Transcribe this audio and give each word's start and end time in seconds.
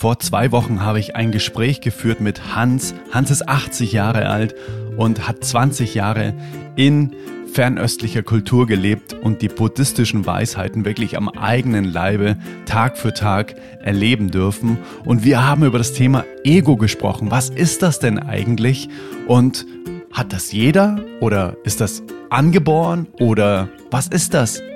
Vor 0.00 0.18
zwei 0.18 0.50
Wochen 0.50 0.80
habe 0.80 0.98
ich 0.98 1.14
ein 1.14 1.30
Gespräch 1.30 1.82
geführt 1.82 2.22
mit 2.22 2.54
Hans. 2.54 2.94
Hans 3.12 3.30
ist 3.30 3.46
80 3.46 3.92
Jahre 3.92 4.30
alt 4.30 4.54
und 4.96 5.28
hat 5.28 5.44
20 5.44 5.94
Jahre 5.94 6.32
in 6.74 7.14
fernöstlicher 7.52 8.22
Kultur 8.22 8.66
gelebt 8.66 9.12
und 9.12 9.42
die 9.42 9.48
buddhistischen 9.48 10.24
Weisheiten 10.24 10.86
wirklich 10.86 11.18
am 11.18 11.28
eigenen 11.28 11.84
Leibe 11.84 12.38
Tag 12.64 12.96
für 12.96 13.12
Tag 13.12 13.56
erleben 13.82 14.30
dürfen. 14.30 14.78
Und 15.04 15.22
wir 15.22 15.46
haben 15.46 15.64
über 15.64 15.76
das 15.76 15.92
Thema 15.92 16.24
Ego 16.44 16.78
gesprochen. 16.78 17.30
Was 17.30 17.50
ist 17.50 17.82
das 17.82 17.98
denn 17.98 18.18
eigentlich? 18.18 18.88
Und 19.26 19.66
hat 20.12 20.32
das 20.32 20.50
jeder 20.50 20.98
oder 21.20 21.58
ist 21.62 21.82
das 21.82 22.02
angeboren 22.30 23.06
oder 23.18 23.68
was 23.90 24.06
ist 24.06 24.34
das? 24.34 24.62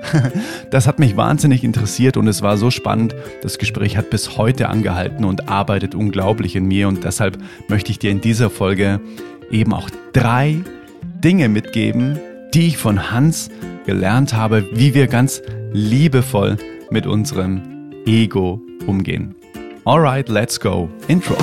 Das 0.70 0.88
hat 0.88 0.98
mich 0.98 1.16
wahnsinnig 1.16 1.62
interessiert 1.62 2.16
und 2.16 2.26
es 2.26 2.42
war 2.42 2.56
so 2.56 2.70
spannend. 2.70 3.14
Das 3.42 3.58
Gespräch 3.58 3.96
hat 3.96 4.10
bis 4.10 4.36
heute 4.36 4.68
angehalten 4.68 5.24
und 5.24 5.48
arbeitet 5.48 5.94
unglaublich 5.94 6.56
in 6.56 6.66
mir 6.66 6.88
und 6.88 7.04
deshalb 7.04 7.38
möchte 7.68 7.92
ich 7.92 8.00
dir 8.00 8.10
in 8.10 8.20
dieser 8.20 8.50
Folge 8.50 9.00
eben 9.52 9.72
auch 9.72 9.88
drei 10.12 10.62
Dinge 11.22 11.48
mitgeben, 11.48 12.18
die 12.54 12.66
ich 12.66 12.76
von 12.76 13.12
Hans 13.12 13.50
gelernt 13.86 14.34
habe, 14.34 14.68
wie 14.72 14.94
wir 14.94 15.06
ganz 15.06 15.42
liebevoll 15.72 16.56
mit 16.90 17.06
unserem 17.06 17.62
Ego 18.04 18.60
umgehen. 18.86 19.34
Alright, 19.84 20.28
let's 20.28 20.58
go. 20.58 20.88
Intro. 21.08 21.36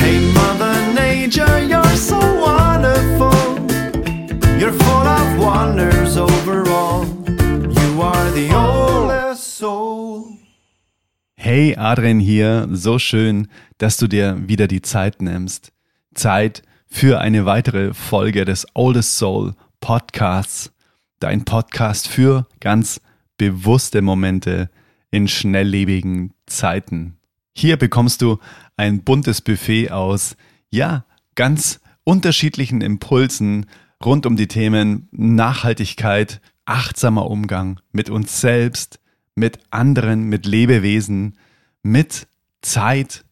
Hey 0.00 0.20
Mother 0.34 0.74
Nature, 0.94 1.60
you're 1.66 1.96
so 1.96 2.16
wonderful. 2.16 3.27
You're 4.68 4.80
full 4.80 5.08
of 5.08 5.38
wonders 5.38 6.18
overall. 6.18 7.06
You 7.26 8.02
are 8.02 8.30
the 8.32 8.54
oldest 8.54 9.56
soul. 9.56 10.36
Hey 11.36 11.74
Adrian 11.74 12.20
hier, 12.20 12.68
so 12.72 12.98
schön, 12.98 13.48
dass 13.78 13.96
du 13.96 14.08
dir 14.08 14.36
wieder 14.46 14.68
die 14.68 14.82
Zeit 14.82 15.22
nimmst. 15.22 15.72
Zeit 16.12 16.62
für 16.86 17.18
eine 17.18 17.46
weitere 17.46 17.94
Folge 17.94 18.44
des 18.44 18.66
Oldest 18.74 19.16
Soul 19.16 19.54
Podcasts. 19.80 20.70
Dein 21.18 21.46
Podcast 21.46 22.06
für 22.06 22.46
ganz 22.60 23.00
bewusste 23.38 24.02
Momente 24.02 24.68
in 25.10 25.28
schnelllebigen 25.28 26.34
Zeiten. 26.44 27.16
Hier 27.54 27.78
bekommst 27.78 28.20
du 28.20 28.36
ein 28.76 29.02
buntes 29.02 29.40
Buffet 29.40 29.92
aus, 29.92 30.36
ja, 30.68 31.06
ganz 31.36 31.80
unterschiedlichen 32.04 32.82
Impulsen 32.82 33.64
rund 34.04 34.26
um 34.26 34.36
die 34.36 34.48
Themen 34.48 35.08
Nachhaltigkeit, 35.10 36.40
achtsamer 36.64 37.30
Umgang 37.30 37.80
mit 37.92 38.10
uns 38.10 38.40
selbst, 38.40 39.00
mit 39.34 39.58
anderen, 39.70 40.24
mit 40.24 40.46
Lebewesen, 40.46 41.38
mit 41.82 42.26
Zeit. 42.62 43.24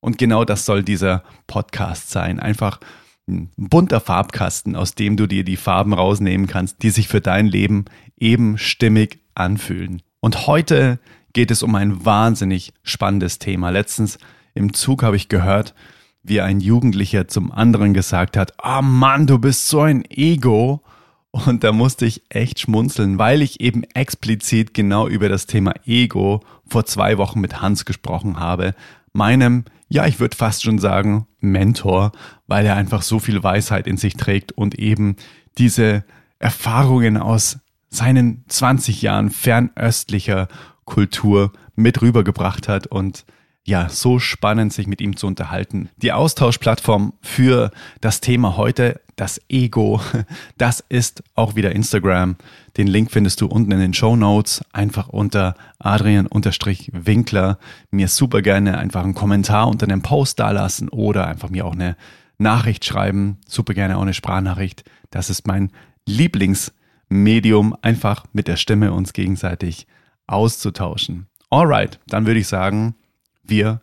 Und 0.00 0.18
genau 0.18 0.44
das 0.44 0.66
soll 0.66 0.82
dieser 0.82 1.22
Podcast 1.46 2.10
sein. 2.10 2.40
Einfach 2.40 2.80
ein 3.28 3.50
bunter 3.56 4.00
Farbkasten, 4.00 4.76
aus 4.76 4.94
dem 4.94 5.16
du 5.16 5.26
dir 5.26 5.44
die 5.44 5.56
Farben 5.56 5.94
rausnehmen 5.94 6.46
kannst, 6.46 6.82
die 6.82 6.90
sich 6.90 7.08
für 7.08 7.20
dein 7.20 7.46
Leben 7.46 7.84
eben 8.18 8.58
stimmig 8.58 9.20
anfühlen. 9.34 10.02
Und 10.20 10.46
heute 10.46 10.98
geht 11.32 11.50
es 11.50 11.62
um 11.62 11.74
ein 11.74 12.04
wahnsinnig 12.04 12.72
spannendes 12.82 13.38
Thema. 13.38 13.70
Letztens 13.70 14.18
im 14.54 14.74
Zug 14.74 15.02
habe 15.02 15.16
ich 15.16 15.28
gehört, 15.28 15.74
wie 16.22 16.40
ein 16.40 16.60
Jugendlicher 16.60 17.28
zum 17.28 17.52
anderen 17.52 17.94
gesagt 17.94 18.36
hat, 18.36 18.52
ah 18.58 18.78
oh 18.78 18.82
Mann, 18.82 19.26
du 19.26 19.38
bist 19.38 19.68
so 19.68 19.80
ein 19.80 20.04
Ego. 20.08 20.82
Und 21.30 21.64
da 21.64 21.72
musste 21.72 22.04
ich 22.04 22.22
echt 22.28 22.60
schmunzeln, 22.60 23.18
weil 23.18 23.40
ich 23.40 23.60
eben 23.60 23.84
explizit 23.94 24.74
genau 24.74 25.08
über 25.08 25.30
das 25.30 25.46
Thema 25.46 25.72
Ego 25.86 26.42
vor 26.68 26.84
zwei 26.84 27.16
Wochen 27.16 27.40
mit 27.40 27.62
Hans 27.62 27.86
gesprochen 27.86 28.38
habe, 28.38 28.74
meinem, 29.14 29.64
ja, 29.88 30.06
ich 30.06 30.20
würde 30.20 30.36
fast 30.36 30.62
schon 30.62 30.78
sagen, 30.78 31.26
Mentor, 31.40 32.12
weil 32.46 32.66
er 32.66 32.76
einfach 32.76 33.00
so 33.00 33.18
viel 33.18 33.42
Weisheit 33.42 33.86
in 33.86 33.96
sich 33.96 34.14
trägt 34.14 34.52
und 34.52 34.78
eben 34.78 35.16
diese 35.56 36.04
Erfahrungen 36.38 37.16
aus 37.16 37.58
seinen 37.88 38.44
20 38.48 39.02
Jahren 39.02 39.30
fernöstlicher 39.30 40.48
Kultur 40.84 41.52
mit 41.76 42.02
rübergebracht 42.02 42.68
hat 42.68 42.86
und 42.86 43.24
ja, 43.64 43.88
so 43.88 44.18
spannend, 44.18 44.72
sich 44.72 44.86
mit 44.88 45.00
ihm 45.00 45.16
zu 45.16 45.26
unterhalten. 45.26 45.88
Die 45.96 46.12
Austauschplattform 46.12 47.12
für 47.20 47.70
das 48.00 48.20
Thema 48.20 48.56
heute, 48.56 49.00
das 49.14 49.40
Ego, 49.48 50.00
das 50.58 50.84
ist 50.88 51.22
auch 51.34 51.54
wieder 51.54 51.72
Instagram. 51.72 52.36
Den 52.76 52.88
Link 52.88 53.12
findest 53.12 53.40
du 53.40 53.46
unten 53.46 53.70
in 53.70 53.78
den 53.78 53.94
Show 53.94 54.16
Notes, 54.16 54.64
einfach 54.72 55.08
unter 55.08 55.54
Adrian-Winkler. 55.78 57.58
Mir 57.90 58.08
super 58.08 58.42
gerne 58.42 58.78
einfach 58.78 59.04
einen 59.04 59.14
Kommentar 59.14 59.68
unter 59.68 59.86
einem 59.86 60.02
Post 60.02 60.40
dalassen 60.40 60.88
oder 60.88 61.28
einfach 61.28 61.50
mir 61.50 61.64
auch 61.64 61.74
eine 61.74 61.96
Nachricht 62.38 62.84
schreiben. 62.84 63.38
Super 63.46 63.74
gerne 63.74 63.96
auch 63.96 64.02
eine 64.02 64.14
Sprachnachricht. 64.14 64.82
Das 65.10 65.30
ist 65.30 65.46
mein 65.46 65.70
Lieblingsmedium, 66.06 67.76
einfach 67.80 68.24
mit 68.32 68.48
der 68.48 68.56
Stimme 68.56 68.92
uns 68.92 69.12
gegenseitig 69.12 69.86
auszutauschen. 70.26 71.26
Alright, 71.50 72.00
dann 72.08 72.26
würde 72.26 72.40
ich 72.40 72.48
sagen, 72.48 72.96
wir 73.42 73.80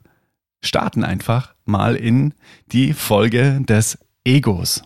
starten 0.62 1.04
einfach 1.04 1.54
mal 1.66 1.96
in 1.96 2.34
die 2.72 2.94
Folge 2.94 3.62
des 3.62 3.98
Egos. 4.24 4.84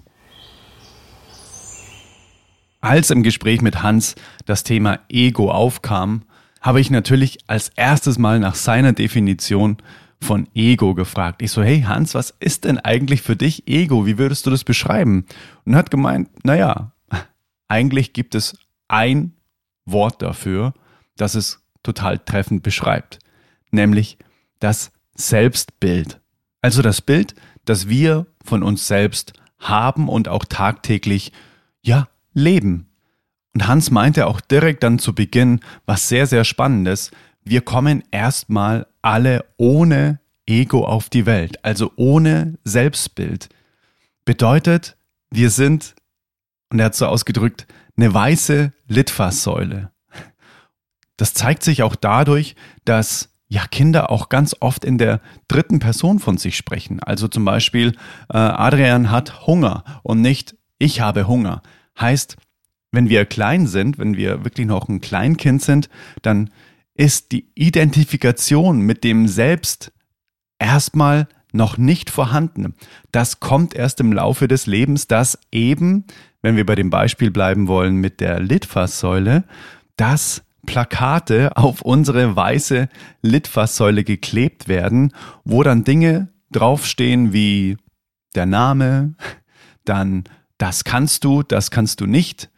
Als 2.81 3.09
im 3.11 3.23
Gespräch 3.23 3.61
mit 3.61 3.81
Hans 3.81 4.15
das 4.45 4.63
Thema 4.63 4.99
Ego 5.09 5.49
aufkam, 5.51 6.23
habe 6.61 6.81
ich 6.81 6.91
natürlich 6.91 7.39
als 7.47 7.69
erstes 7.69 8.17
mal 8.17 8.39
nach 8.39 8.55
seiner 8.55 8.93
Definition 8.93 9.77
von 10.19 10.47
Ego 10.53 10.93
gefragt. 10.95 11.41
Ich 11.41 11.51
so, 11.51 11.63
hey 11.63 11.81
Hans, 11.81 12.13
was 12.15 12.31
ist 12.39 12.65
denn 12.65 12.79
eigentlich 12.79 13.21
für 13.21 13.35
dich 13.35 13.67
Ego? 13.67 14.05
Wie 14.05 14.17
würdest 14.17 14.45
du 14.45 14.49
das 14.49 14.63
beschreiben? 14.63 15.25
Und 15.65 15.75
hat 15.75 15.91
gemeint, 15.91 16.29
naja, 16.45 16.93
eigentlich 17.67 18.13
gibt 18.13 18.35
es 18.35 18.57
ein 18.87 19.33
Wort 19.85 20.21
dafür, 20.21 20.73
das 21.17 21.35
es 21.35 21.61
total 21.83 22.19
treffend 22.19 22.63
beschreibt, 22.63 23.19
nämlich 23.71 24.17
das 24.63 24.91
Selbstbild. 25.15 26.21
Also 26.61 26.81
das 26.81 27.01
Bild, 27.01 27.35
das 27.65 27.89
wir 27.89 28.25
von 28.43 28.63
uns 28.63 28.87
selbst 28.87 29.33
haben 29.59 30.07
und 30.07 30.29
auch 30.29 30.45
tagtäglich, 30.45 31.33
ja, 31.81 32.07
leben. 32.33 32.87
Und 33.53 33.67
Hans 33.67 33.91
meinte 33.91 34.25
auch 34.25 34.39
direkt 34.41 34.83
dann 34.83 34.99
zu 34.99 35.13
Beginn 35.13 35.59
was 35.85 36.07
sehr, 36.07 36.27
sehr 36.27 36.45
Spannendes. 36.45 37.11
Wir 37.43 37.61
kommen 37.61 38.03
erstmal 38.11 38.87
alle 39.01 39.45
ohne 39.57 40.19
Ego 40.45 40.85
auf 40.85 41.09
die 41.09 41.25
Welt, 41.25 41.63
also 41.63 41.91
ohne 41.97 42.57
Selbstbild. 42.63 43.49
Bedeutet, 44.25 44.95
wir 45.29 45.49
sind, 45.49 45.93
und 46.69 46.79
er 46.79 46.85
hat 46.85 46.95
so 46.95 47.05
ausgedrückt, 47.05 47.67
eine 47.97 48.13
weiße 48.13 48.71
Litfaßsäule. 48.87 49.91
Das 51.17 51.33
zeigt 51.33 51.63
sich 51.63 51.83
auch 51.83 51.95
dadurch, 51.95 52.55
dass 52.85 53.32
ja 53.47 53.65
Kinder 53.67 54.09
auch 54.09 54.29
ganz 54.29 54.55
oft 54.59 54.83
in 54.83 54.97
der 54.97 55.21
dritten 55.47 55.79
Person 55.79 56.19
von 56.19 56.37
sich 56.37 56.57
sprechen. 56.57 56.99
Also 57.01 57.27
zum 57.27 57.45
Beispiel, 57.45 57.95
äh, 58.29 58.37
Adrian 58.37 59.11
hat 59.11 59.45
Hunger 59.47 59.83
und 60.03 60.21
nicht 60.21 60.55
ich 60.79 61.01
habe 61.01 61.27
Hunger. 61.27 61.61
Heißt, 61.99 62.35
wenn 62.91 63.09
wir 63.09 63.25
klein 63.25 63.67
sind, 63.67 63.97
wenn 63.97 64.17
wir 64.17 64.43
wirklich 64.43 64.67
noch 64.67 64.87
ein 64.87 65.01
Kleinkind 65.01 65.61
sind, 65.61 65.89
dann 66.21 66.49
ist 66.95 67.31
die 67.31 67.49
Identifikation 67.55 68.81
mit 68.81 69.03
dem 69.03 69.27
Selbst 69.27 69.91
erstmal 70.59 71.27
noch 71.51 71.77
nicht 71.77 72.09
vorhanden. 72.09 72.75
Das 73.11 73.39
kommt 73.39 73.75
erst 73.75 73.99
im 73.99 74.11
Laufe 74.13 74.47
des 74.47 74.65
Lebens, 74.65 75.07
dass 75.07 75.39
eben, 75.51 76.05
wenn 76.41 76.55
wir 76.55 76.65
bei 76.65 76.75
dem 76.75 76.89
Beispiel 76.89 77.31
bleiben 77.31 77.67
wollen 77.67 77.95
mit 77.95 78.19
der 78.19 78.39
Litfaßsäule, 78.39 79.43
dass 79.95 80.43
Plakate 80.65 81.55
auf 81.57 81.81
unsere 81.81 82.35
weiße 82.35 82.89
Litfaßsäule 83.21 84.03
geklebt 84.03 84.67
werden, 84.67 85.13
wo 85.43 85.63
dann 85.63 85.83
Dinge 85.83 86.29
draufstehen 86.51 87.33
wie 87.33 87.77
der 88.35 88.45
Name, 88.45 89.15
dann 89.85 90.23
das 90.57 90.83
kannst 90.83 91.23
du, 91.23 91.43
das 91.43 91.71
kannst 91.71 91.99
du 92.01 92.05
nicht, 92.05 92.49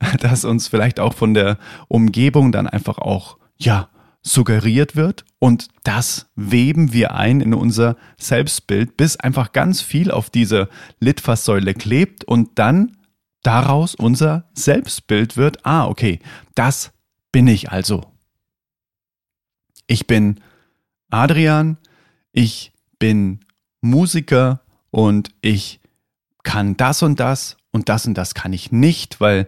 dass 0.20 0.44
uns 0.44 0.68
vielleicht 0.68 1.00
auch 1.00 1.14
von 1.14 1.34
der 1.34 1.58
Umgebung 1.88 2.52
dann 2.52 2.66
einfach 2.66 2.98
auch, 2.98 3.38
ja, 3.56 3.88
suggeriert 4.22 4.96
wird. 4.96 5.24
Und 5.38 5.68
das 5.84 6.30
weben 6.34 6.92
wir 6.92 7.14
ein 7.14 7.40
in 7.40 7.52
unser 7.52 7.96
Selbstbild, 8.18 8.96
bis 8.96 9.16
einfach 9.16 9.52
ganz 9.52 9.82
viel 9.82 10.10
auf 10.10 10.30
dieser 10.30 10.68
Litfaßsäule 11.00 11.74
klebt 11.74 12.24
und 12.24 12.58
dann 12.58 12.96
daraus 13.42 13.94
unser 13.94 14.48
Selbstbild 14.54 15.36
wird, 15.36 15.66
ah, 15.66 15.86
okay, 15.86 16.20
das 16.54 16.93
bin 17.34 17.48
ich 17.48 17.72
also? 17.72 18.12
Ich 19.88 20.06
bin 20.06 20.38
Adrian, 21.10 21.78
ich 22.30 22.70
bin 23.00 23.40
Musiker 23.80 24.60
und 24.92 25.30
ich 25.40 25.80
kann 26.44 26.76
das 26.76 27.02
und 27.02 27.18
das 27.18 27.56
und 27.72 27.88
das 27.88 28.06
und 28.06 28.14
das 28.14 28.34
kann 28.34 28.52
ich 28.52 28.70
nicht, 28.70 29.20
weil 29.20 29.46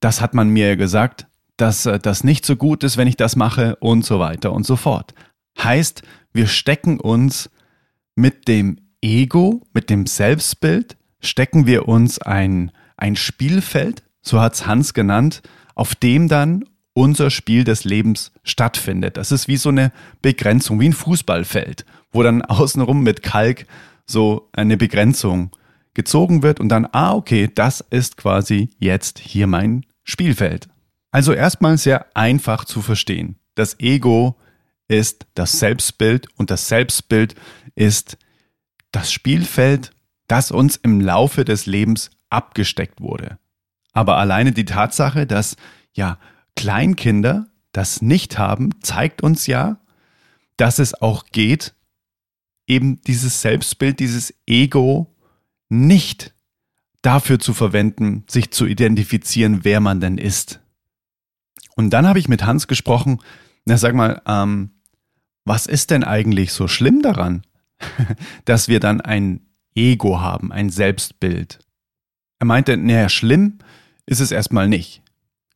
das 0.00 0.20
hat 0.20 0.34
man 0.34 0.50
mir 0.50 0.76
gesagt, 0.76 1.26
dass 1.56 1.86
äh, 1.86 1.98
das 1.98 2.24
nicht 2.24 2.44
so 2.44 2.56
gut 2.56 2.84
ist, 2.84 2.98
wenn 2.98 3.08
ich 3.08 3.16
das 3.16 3.36
mache 3.36 3.76
und 3.76 4.04
so 4.04 4.18
weiter 4.20 4.52
und 4.52 4.66
so 4.66 4.76
fort. 4.76 5.14
Heißt, 5.58 6.02
wir 6.34 6.46
stecken 6.46 7.00
uns 7.00 7.48
mit 8.16 8.48
dem 8.48 8.76
Ego, 9.00 9.62
mit 9.72 9.88
dem 9.88 10.04
Selbstbild, 10.04 10.98
stecken 11.20 11.66
wir 11.66 11.88
uns 11.88 12.18
ein, 12.18 12.70
ein 12.98 13.16
Spielfeld, 13.16 14.02
so 14.20 14.42
hat's 14.42 14.66
Hans 14.66 14.92
genannt, 14.92 15.40
auf 15.74 15.94
dem 15.94 16.28
dann 16.28 16.66
unser 16.94 17.30
Spiel 17.30 17.64
des 17.64 17.84
Lebens 17.84 18.32
stattfindet. 18.44 19.16
Das 19.16 19.32
ist 19.32 19.48
wie 19.48 19.56
so 19.56 19.68
eine 19.68 19.92
Begrenzung, 20.22 20.80
wie 20.80 20.88
ein 20.88 20.92
Fußballfeld, 20.92 21.84
wo 22.12 22.22
dann 22.22 22.42
außenrum 22.42 23.02
mit 23.02 23.22
Kalk 23.22 23.66
so 24.06 24.48
eine 24.52 24.76
Begrenzung 24.76 25.50
gezogen 25.92 26.42
wird 26.42 26.60
und 26.60 26.68
dann, 26.68 26.86
ah, 26.92 27.14
okay, 27.14 27.50
das 27.52 27.80
ist 27.80 28.16
quasi 28.16 28.70
jetzt 28.78 29.18
hier 29.18 29.46
mein 29.46 29.84
Spielfeld. 30.02 30.68
Also 31.10 31.32
erstmal 31.32 31.78
sehr 31.78 32.06
einfach 32.14 32.64
zu 32.64 32.82
verstehen. 32.82 33.36
Das 33.54 33.78
Ego 33.78 34.36
ist 34.88 35.26
das 35.34 35.58
Selbstbild 35.58 36.28
und 36.36 36.50
das 36.50 36.68
Selbstbild 36.68 37.34
ist 37.74 38.18
das 38.90 39.12
Spielfeld, 39.12 39.92
das 40.26 40.50
uns 40.50 40.76
im 40.76 41.00
Laufe 41.00 41.44
des 41.44 41.66
Lebens 41.66 42.10
abgesteckt 42.30 43.00
wurde. 43.00 43.38
Aber 43.92 44.16
alleine 44.16 44.52
die 44.52 44.64
Tatsache, 44.64 45.26
dass 45.26 45.56
ja 45.92 46.18
Kleinkinder 46.56 47.46
das 47.72 48.02
nicht 48.02 48.38
haben, 48.38 48.70
zeigt 48.82 49.22
uns 49.22 49.46
ja, 49.46 49.78
dass 50.56 50.78
es 50.78 50.94
auch 50.94 51.26
geht, 51.32 51.74
eben 52.66 53.00
dieses 53.02 53.40
Selbstbild, 53.40 54.00
dieses 54.00 54.32
Ego 54.46 55.12
nicht 55.68 56.34
dafür 57.02 57.38
zu 57.38 57.52
verwenden, 57.52 58.24
sich 58.28 58.50
zu 58.50 58.66
identifizieren, 58.66 59.64
wer 59.64 59.80
man 59.80 60.00
denn 60.00 60.18
ist. 60.18 60.60
Und 61.76 61.90
dann 61.90 62.06
habe 62.06 62.18
ich 62.18 62.28
mit 62.28 62.44
Hans 62.44 62.68
gesprochen, 62.68 63.20
na 63.64 63.76
sag 63.76 63.94
mal, 63.94 64.22
ähm, 64.26 64.70
was 65.44 65.66
ist 65.66 65.90
denn 65.90 66.04
eigentlich 66.04 66.52
so 66.52 66.68
schlimm 66.68 67.02
daran, 67.02 67.42
dass 68.44 68.68
wir 68.68 68.80
dann 68.80 69.00
ein 69.00 69.40
Ego 69.74 70.20
haben, 70.20 70.52
ein 70.52 70.70
Selbstbild? 70.70 71.58
Er 72.38 72.46
meinte, 72.46 72.76
naja, 72.76 73.08
schlimm 73.08 73.58
ist 74.06 74.20
es 74.20 74.30
erstmal 74.30 74.68
nicht. 74.68 75.02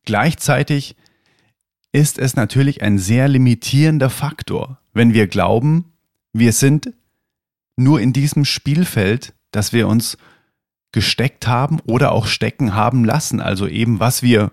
Gleichzeitig 0.09 0.95
ist 1.91 2.17
es 2.17 2.35
natürlich 2.35 2.81
ein 2.81 2.97
sehr 2.97 3.27
limitierender 3.27 4.09
Faktor, 4.09 4.79
wenn 4.91 5.13
wir 5.13 5.27
glauben, 5.27 5.93
wir 6.33 6.51
sind 6.51 6.93
nur 7.77 8.01
in 8.01 8.11
diesem 8.11 8.43
Spielfeld, 8.43 9.35
das 9.51 9.71
wir 9.71 9.87
uns 9.87 10.17
gesteckt 10.91 11.45
haben 11.45 11.79
oder 11.81 12.11
auch 12.11 12.25
stecken 12.25 12.73
haben 12.73 13.05
lassen, 13.05 13.39
also 13.39 13.67
eben 13.67 13.99
was 13.99 14.23
wir 14.23 14.51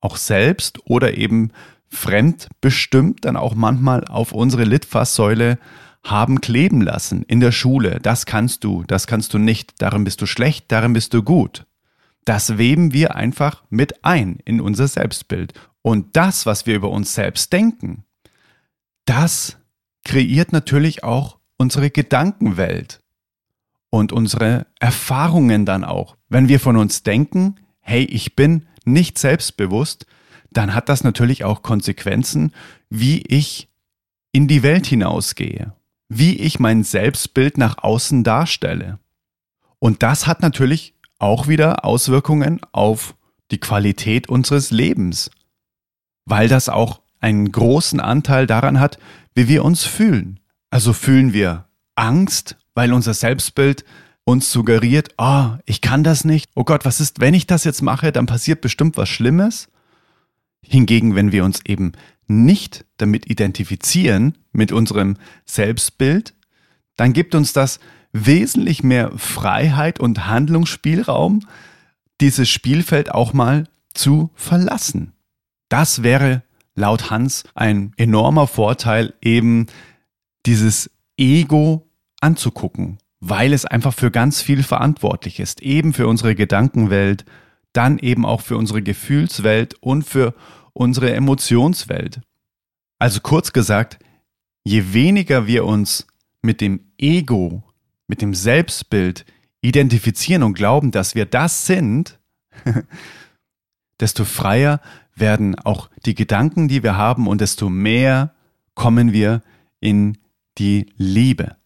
auch 0.00 0.16
selbst 0.16 0.84
oder 0.86 1.16
eben 1.16 1.52
fremdbestimmt 1.86 3.24
dann 3.24 3.36
auch 3.36 3.54
manchmal 3.54 4.04
auf 4.06 4.32
unsere 4.32 4.64
Litfaßsäule 4.64 5.60
haben 6.02 6.40
kleben 6.40 6.80
lassen 6.80 7.22
in 7.28 7.38
der 7.38 7.52
Schule. 7.52 8.00
Das 8.02 8.26
kannst 8.26 8.64
du, 8.64 8.82
das 8.88 9.06
kannst 9.06 9.34
du 9.34 9.38
nicht, 9.38 9.80
darin 9.80 10.02
bist 10.02 10.20
du 10.20 10.26
schlecht, 10.26 10.64
darin 10.66 10.94
bist 10.94 11.14
du 11.14 11.22
gut. 11.22 11.64
Das 12.24 12.58
weben 12.58 12.92
wir 12.92 13.16
einfach 13.16 13.64
mit 13.70 14.04
ein 14.04 14.38
in 14.44 14.60
unser 14.60 14.88
Selbstbild. 14.88 15.54
Und 15.82 16.16
das, 16.16 16.46
was 16.46 16.66
wir 16.66 16.74
über 16.76 16.90
uns 16.90 17.14
selbst 17.14 17.52
denken, 17.52 18.04
das 19.04 19.56
kreiert 20.04 20.52
natürlich 20.52 21.02
auch 21.02 21.38
unsere 21.56 21.90
Gedankenwelt 21.90 23.02
und 23.90 24.12
unsere 24.12 24.66
Erfahrungen 24.78 25.66
dann 25.66 25.84
auch. 25.84 26.16
Wenn 26.28 26.48
wir 26.48 26.60
von 26.60 26.76
uns 26.76 27.02
denken, 27.02 27.56
hey, 27.80 28.04
ich 28.04 28.36
bin 28.36 28.66
nicht 28.84 29.18
selbstbewusst, 29.18 30.06
dann 30.50 30.74
hat 30.74 30.88
das 30.88 31.04
natürlich 31.04 31.44
auch 31.44 31.62
Konsequenzen, 31.62 32.52
wie 32.88 33.22
ich 33.22 33.68
in 34.32 34.48
die 34.48 34.62
Welt 34.62 34.86
hinausgehe, 34.86 35.74
wie 36.08 36.36
ich 36.36 36.58
mein 36.58 36.84
Selbstbild 36.84 37.58
nach 37.58 37.78
außen 37.78 38.24
darstelle. 38.24 38.98
Und 39.78 40.02
das 40.02 40.26
hat 40.26 40.42
natürlich 40.42 40.94
auch 41.20 41.46
wieder 41.46 41.84
Auswirkungen 41.84 42.60
auf 42.72 43.14
die 43.50 43.58
Qualität 43.58 44.28
unseres 44.28 44.70
Lebens, 44.70 45.30
weil 46.24 46.48
das 46.48 46.68
auch 46.68 47.00
einen 47.20 47.52
großen 47.52 48.00
Anteil 48.00 48.46
daran 48.46 48.80
hat, 48.80 48.98
wie 49.34 49.48
wir 49.48 49.64
uns 49.64 49.84
fühlen. 49.84 50.40
Also 50.70 50.92
fühlen 50.92 51.32
wir 51.32 51.66
Angst, 51.94 52.56
weil 52.74 52.92
unser 52.92 53.14
Selbstbild 53.14 53.84
uns 54.24 54.50
suggeriert, 54.50 55.14
oh, 55.18 55.50
ich 55.66 55.80
kann 55.80 56.04
das 56.04 56.24
nicht. 56.24 56.50
Oh 56.54 56.64
Gott, 56.64 56.84
was 56.84 57.00
ist, 57.00 57.20
wenn 57.20 57.34
ich 57.34 57.46
das 57.46 57.64
jetzt 57.64 57.82
mache, 57.82 58.12
dann 58.12 58.26
passiert 58.26 58.60
bestimmt 58.60 58.96
was 58.96 59.08
Schlimmes. 59.08 59.68
Hingegen, 60.62 61.14
wenn 61.14 61.32
wir 61.32 61.44
uns 61.44 61.60
eben 61.66 61.92
nicht 62.26 62.84
damit 62.96 63.28
identifizieren, 63.28 64.38
mit 64.52 64.72
unserem 64.72 65.16
Selbstbild, 65.46 66.34
dann 66.96 67.12
gibt 67.12 67.34
uns 67.34 67.52
das 67.52 67.80
wesentlich 68.12 68.82
mehr 68.82 69.12
Freiheit 69.16 70.00
und 70.00 70.26
Handlungsspielraum, 70.26 71.46
dieses 72.20 72.48
Spielfeld 72.48 73.12
auch 73.12 73.32
mal 73.32 73.64
zu 73.94 74.30
verlassen. 74.34 75.12
Das 75.68 76.02
wäre 76.02 76.42
laut 76.74 77.10
Hans 77.10 77.44
ein 77.54 77.92
enormer 77.96 78.46
Vorteil, 78.46 79.14
eben 79.22 79.66
dieses 80.46 80.90
Ego 81.16 81.88
anzugucken 82.20 82.98
weil 83.20 83.52
es 83.52 83.66
einfach 83.66 83.94
für 83.94 84.10
ganz 84.10 84.40
viel 84.40 84.62
verantwortlich 84.62 85.40
ist, 85.40 85.60
eben 85.60 85.92
für 85.92 86.08
unsere 86.08 86.34
Gedankenwelt, 86.34 87.24
dann 87.72 87.98
eben 87.98 88.24
auch 88.24 88.40
für 88.40 88.56
unsere 88.56 88.82
Gefühlswelt 88.82 89.74
und 89.80 90.02
für 90.02 90.34
unsere 90.72 91.12
Emotionswelt. 91.12 92.22
Also 92.98 93.20
kurz 93.20 93.52
gesagt, 93.52 93.98
je 94.64 94.92
weniger 94.92 95.46
wir 95.46 95.64
uns 95.66 96.06
mit 96.42 96.60
dem 96.60 96.92
Ego, 96.98 97.62
mit 98.10 98.20
dem 98.20 98.34
Selbstbild 98.34 99.24
identifizieren 99.62 100.42
und 100.42 100.54
glauben, 100.54 100.90
dass 100.90 101.14
wir 101.14 101.26
das 101.26 101.66
sind, 101.66 102.18
desto 104.00 104.24
freier 104.24 104.80
werden 105.14 105.54
auch 105.58 105.88
die 106.04 106.16
Gedanken, 106.16 106.66
die 106.66 106.82
wir 106.82 106.96
haben 106.96 107.28
und 107.28 107.40
desto 107.40 107.70
mehr 107.70 108.34
kommen 108.74 109.12
wir 109.12 109.42
in 109.78 110.18
die 110.58 110.86
Liebe. 110.96 111.56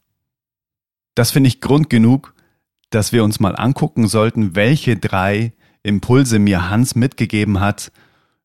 Das 1.14 1.30
finde 1.30 1.48
ich 1.48 1.62
Grund 1.62 1.88
genug, 1.88 2.34
dass 2.90 3.10
wir 3.10 3.24
uns 3.24 3.40
mal 3.40 3.56
angucken 3.56 4.06
sollten, 4.06 4.54
welche 4.54 4.96
drei 4.96 5.54
Impulse 5.82 6.38
mir 6.38 6.68
Hans 6.68 6.94
mitgegeben 6.94 7.58
hat, 7.60 7.90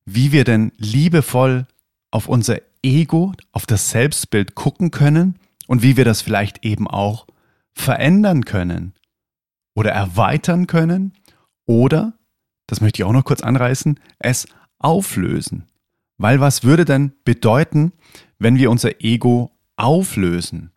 wie 0.05 0.31
wir 0.31 0.45
denn 0.45 0.71
liebevoll 0.77 1.67
auf 2.11 2.27
unser 2.27 2.59
Ego, 2.81 3.33
auf 3.51 3.65
das 3.65 3.89
Selbstbild 3.89 4.55
gucken 4.55 4.89
können 4.89 5.35
und 5.67 5.83
wie 5.83 5.97
wir 5.97 6.05
das 6.05 6.21
vielleicht 6.21 6.63
eben 6.63 6.87
auch 6.87 7.27
verändern 7.73 8.45
können 8.45 8.93
oder 9.75 9.91
erweitern 9.91 10.67
können 10.67 11.13
oder, 11.65 12.13
das 12.67 12.81
möchte 12.81 13.01
ich 13.01 13.03
auch 13.05 13.13
noch 13.13 13.25
kurz 13.25 13.41
anreißen, 13.41 13.99
es 14.19 14.47
auflösen. 14.79 15.67
Weil 16.17 16.39
was 16.39 16.63
würde 16.63 16.85
denn 16.85 17.13
bedeuten, 17.23 17.93
wenn 18.39 18.57
wir 18.57 18.71
unser 18.71 19.01
Ego 19.01 19.51
auflösen? 19.77 20.71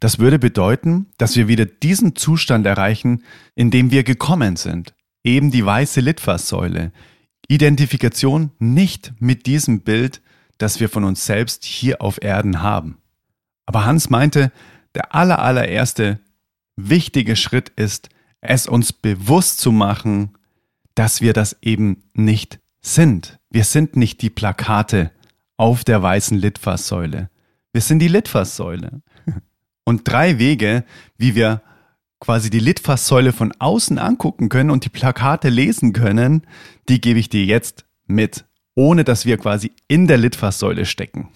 Das 0.00 0.18
würde 0.18 0.38
bedeuten, 0.38 1.06
dass 1.18 1.36
wir 1.36 1.48
wieder 1.48 1.64
diesen 1.64 2.16
Zustand 2.16 2.66
erreichen, 2.66 3.22
in 3.54 3.70
dem 3.70 3.90
wir 3.90 4.04
gekommen 4.04 4.56
sind. 4.56 4.94
Eben 5.24 5.50
die 5.50 5.64
weiße 5.64 6.00
Litfaßsäule. 6.00 6.92
Identifikation 7.48 8.52
nicht 8.58 9.14
mit 9.18 9.46
diesem 9.46 9.80
Bild, 9.80 10.22
das 10.58 10.80
wir 10.80 10.88
von 10.88 11.04
uns 11.04 11.26
selbst 11.26 11.64
hier 11.64 12.00
auf 12.00 12.22
Erden 12.22 12.62
haben. 12.62 12.98
Aber 13.66 13.84
Hans 13.84 14.10
meinte, 14.10 14.52
der 14.94 15.14
aller, 15.14 15.40
allererste 15.40 16.20
wichtige 16.76 17.36
Schritt 17.36 17.70
ist, 17.70 18.10
es 18.40 18.66
uns 18.66 18.92
bewusst 18.92 19.58
zu 19.58 19.72
machen, 19.72 20.36
dass 20.94 21.20
wir 21.20 21.32
das 21.32 21.56
eben 21.62 22.04
nicht 22.14 22.60
sind. 22.80 23.38
Wir 23.50 23.64
sind 23.64 23.96
nicht 23.96 24.22
die 24.22 24.30
Plakate 24.30 25.10
auf 25.56 25.84
der 25.84 26.02
weißen 26.02 26.36
Litfaßsäule. 26.36 27.30
Wir 27.72 27.80
sind 27.80 27.98
die 27.98 28.08
Litfaßsäule. 28.08 29.02
Und 29.84 30.08
drei 30.08 30.38
Wege, 30.38 30.84
wie 31.16 31.34
wir 31.34 31.62
quasi 32.20 32.50
die 32.50 32.60
Litfaßsäule 32.60 33.32
von 33.32 33.52
außen 33.58 33.98
angucken 33.98 34.48
können 34.48 34.70
und 34.70 34.84
die 34.84 34.90
Plakate 34.90 35.48
lesen 35.48 35.92
können, 35.92 36.46
die 36.88 37.00
gebe 37.00 37.18
ich 37.18 37.28
dir 37.28 37.44
jetzt 37.44 37.84
mit, 38.06 38.44
ohne 38.74 39.04
dass 39.04 39.26
wir 39.26 39.38
quasi 39.38 39.72
in 39.88 40.06
der 40.06 40.18
Litfaßsäule 40.18 40.86
stecken. 40.86 41.28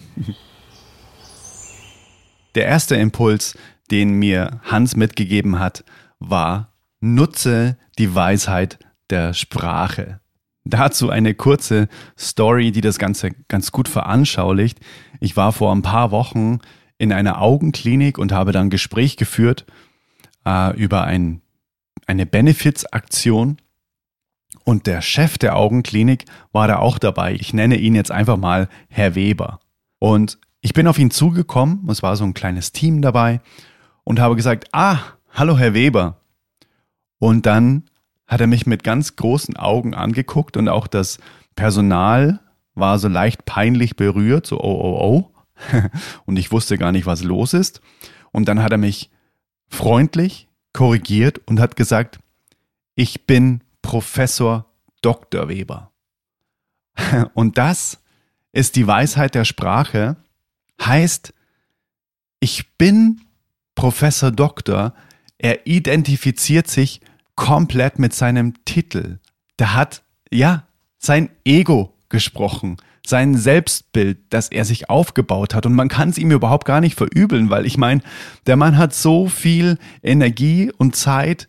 Der 2.55 2.67
erste 2.67 2.97
Impuls, 2.97 3.57
den 3.91 4.15
mir 4.15 4.61
Hans 4.65 4.97
mitgegeben 4.97 5.59
hat, 5.59 5.85
war, 6.19 6.73
nutze 7.01 7.77
die 7.99 8.15
Weisheit 8.15 8.79
der 9.11 9.35
Sprache. 9.35 10.21
Dazu 10.65 11.11
eine 11.11 11.35
kurze 11.35 11.89
Story, 12.19 12.71
die 12.71 12.83
das 12.83 12.99
Ganze 12.99 13.31
ganz 13.49 13.73
gut 13.73 13.89
veranschaulicht. 13.89 14.79
Ich 15.19 15.37
war 15.37 15.53
vor 15.53 15.75
ein 15.75 15.83
paar 15.83 16.11
Wochen 16.11 16.59
in 16.99 17.13
einer 17.13 17.41
Augenklinik 17.41 18.19
und 18.19 18.33
habe 18.33 18.53
dann 18.53 18.71
Gespräch 18.71 19.17
geführt 19.17 19.65
äh, 20.47 20.77
über 20.77 21.05
ein, 21.05 21.41
eine 22.07 22.27
Benefits-Aktion. 22.27 23.57
Und 24.65 24.87
der 24.87 25.01
Chef 25.01 25.39
der 25.39 25.57
Augenklinik 25.57 26.27
war 26.53 26.69
da 26.69 26.79
auch 26.79 26.99
dabei. 26.99 27.35
Ich 27.35 27.55
nenne 27.55 27.77
ihn 27.77 27.95
jetzt 27.95 28.13
einfach 28.13 28.37
mal 28.37 28.69
Herr 28.89 29.15
Weber. 29.15 29.61
Und 29.99 30.39
ich 30.61 30.75
bin 30.75 30.87
auf 30.87 30.99
ihn 30.99 31.11
zugekommen, 31.11 31.89
es 31.89 32.03
war 32.03 32.17
so 32.17 32.25
ein 32.25 32.35
kleines 32.35 32.73
Team 32.73 33.01
dabei 33.01 33.41
und 34.05 34.21
habe 34.21 34.37
gesagt, 34.37 34.69
ah, 34.73 34.99
hallo 35.33 35.59
Herr 35.59 35.75
Weber. 35.75 36.21
Und 37.19 37.47
dann 37.47 37.85
hat 38.27 38.41
er 38.41 38.47
mich 38.47 38.67
mit 38.67 38.85
ganz 38.85 39.17
großen 39.17 39.57
Augen 39.57 39.95
angeguckt 39.95 40.57
und 40.57 40.69
auch 40.69 40.87
das 40.87 41.19
Personal 41.57 42.41
war 42.75 42.99
so 42.99 43.09
leicht 43.09 43.45
peinlich 43.45 43.97
berührt, 43.97 44.47
so 44.47 44.61
oh 44.61 44.81
oh 44.83 45.01
oh. 45.01 45.31
und 46.27 46.39
ich 46.39 46.53
wusste 46.53 46.79
gar 46.79 46.93
nicht, 46.93 47.07
was 47.07 47.23
los 47.23 47.53
ist. 47.53 47.81
Und 48.33 48.47
dann 48.47 48.63
hat 48.63 48.73
er 48.73 48.79
mich 48.79 49.11
freundlich 49.69 50.49
korrigiert 50.73 51.41
und 51.47 51.61
hat 51.61 51.77
gesagt, 51.77 52.21
ich 52.95 53.27
bin 53.27 53.63
Professor 53.83 54.67
Dr. 55.03 55.49
Weber. 55.49 55.91
Und 57.35 57.57
das 57.59 58.01
ist 58.53 58.77
die 58.77 58.87
Weisheit 58.87 59.35
der 59.35 59.45
Sprache, 59.45 60.17
heißt, 60.81 61.33
ich 62.41 62.77
bin 62.77 63.23
Professor 63.81 64.31
Doktor, 64.31 64.93
er 65.39 65.67
identifiziert 65.67 66.69
sich 66.69 67.01
komplett 67.35 67.99
mit 67.99 68.13
seinem 68.13 68.53
Titel. 68.67 69.21
Der 69.59 69.75
hat, 69.75 70.03
ja, 70.31 70.65
sein 70.99 71.31
Ego 71.47 71.97
gesprochen, 72.11 72.77
sein 73.07 73.39
Selbstbild, 73.39 74.19
das 74.29 74.49
er 74.49 74.67
sich 74.67 74.91
aufgebaut 74.91 75.55
hat. 75.55 75.65
Und 75.65 75.73
man 75.73 75.89
kann 75.89 76.11
es 76.11 76.19
ihm 76.19 76.31
überhaupt 76.31 76.67
gar 76.67 76.83
nicht 76.83 76.95
verübeln, 76.95 77.49
weil 77.49 77.65
ich 77.65 77.79
meine, 77.79 78.03
der 78.45 78.57
Mann 78.57 78.77
hat 78.77 78.93
so 78.93 79.29
viel 79.29 79.79
Energie 80.03 80.71
und 80.77 80.95
Zeit 80.95 81.47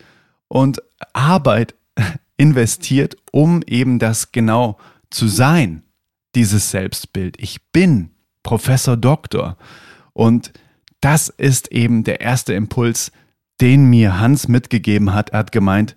und 0.48 0.82
Arbeit 1.12 1.76
investiert, 2.38 3.18
um 3.34 3.62
eben 3.68 4.00
das 4.00 4.32
genau 4.32 4.78
zu 5.10 5.28
sein, 5.28 5.84
dieses 6.34 6.72
Selbstbild. 6.72 7.36
Ich 7.42 7.62
bin 7.74 8.12
Professor 8.42 8.96
Doktor. 8.96 9.58
Und 10.14 10.54
das 11.02 11.30
ist 11.30 11.72
eben 11.72 12.04
der 12.04 12.22
erste 12.22 12.54
Impuls, 12.54 13.12
den 13.60 13.86
mir 13.86 14.20
Hans 14.20 14.48
mitgegeben 14.48 15.14
hat. 15.14 15.32
Er 15.32 15.40
hat 15.40 15.52
gemeint, 15.52 15.96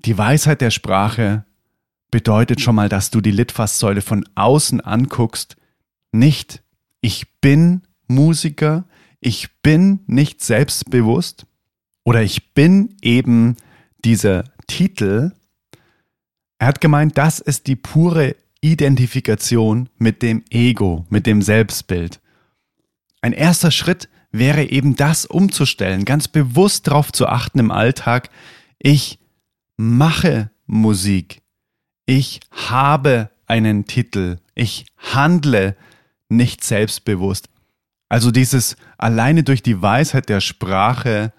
die 0.00 0.18
Weisheit 0.18 0.60
der 0.60 0.70
Sprache 0.70 1.44
bedeutet 2.10 2.60
schon 2.60 2.74
mal, 2.74 2.88
dass 2.88 3.10
du 3.10 3.20
die 3.20 3.30
Litfaßsäule 3.30 4.02
von 4.02 4.28
außen 4.34 4.80
anguckst. 4.80 5.56
Nicht, 6.12 6.62
ich 7.00 7.40
bin 7.40 7.82
Musiker, 8.06 8.84
ich 9.20 9.60
bin 9.62 10.00
nicht 10.06 10.42
selbstbewusst 10.42 11.46
oder 12.04 12.22
ich 12.22 12.54
bin 12.54 12.96
eben 13.02 13.56
dieser 14.04 14.44
Titel. 14.66 15.32
Er 16.58 16.66
hat 16.68 16.80
gemeint, 16.80 17.18
das 17.18 17.40
ist 17.40 17.66
die 17.66 17.76
pure 17.76 18.36
Identifikation 18.60 19.88
mit 19.98 20.22
dem 20.22 20.44
Ego, 20.50 21.06
mit 21.08 21.26
dem 21.26 21.42
Selbstbild. 21.42 22.20
Ein 23.22 23.32
erster 23.32 23.70
Schritt 23.70 24.08
wäre 24.34 24.64
eben 24.64 24.96
das 24.96 25.26
umzustellen, 25.26 26.04
ganz 26.04 26.26
bewusst 26.26 26.88
darauf 26.88 27.12
zu 27.12 27.28
achten 27.28 27.60
im 27.60 27.70
Alltag, 27.70 28.30
ich 28.80 29.20
mache 29.76 30.50
Musik, 30.66 31.42
ich 32.04 32.40
habe 32.50 33.30
einen 33.46 33.86
Titel, 33.86 34.38
ich 34.56 34.86
handle 34.96 35.76
nicht 36.28 36.64
selbstbewusst. 36.64 37.48
Also 38.08 38.32
dieses 38.32 38.76
alleine 38.98 39.44
durch 39.44 39.62
die 39.62 39.80
Weisheit 39.80 40.28
der 40.28 40.40
Sprache 40.40 41.32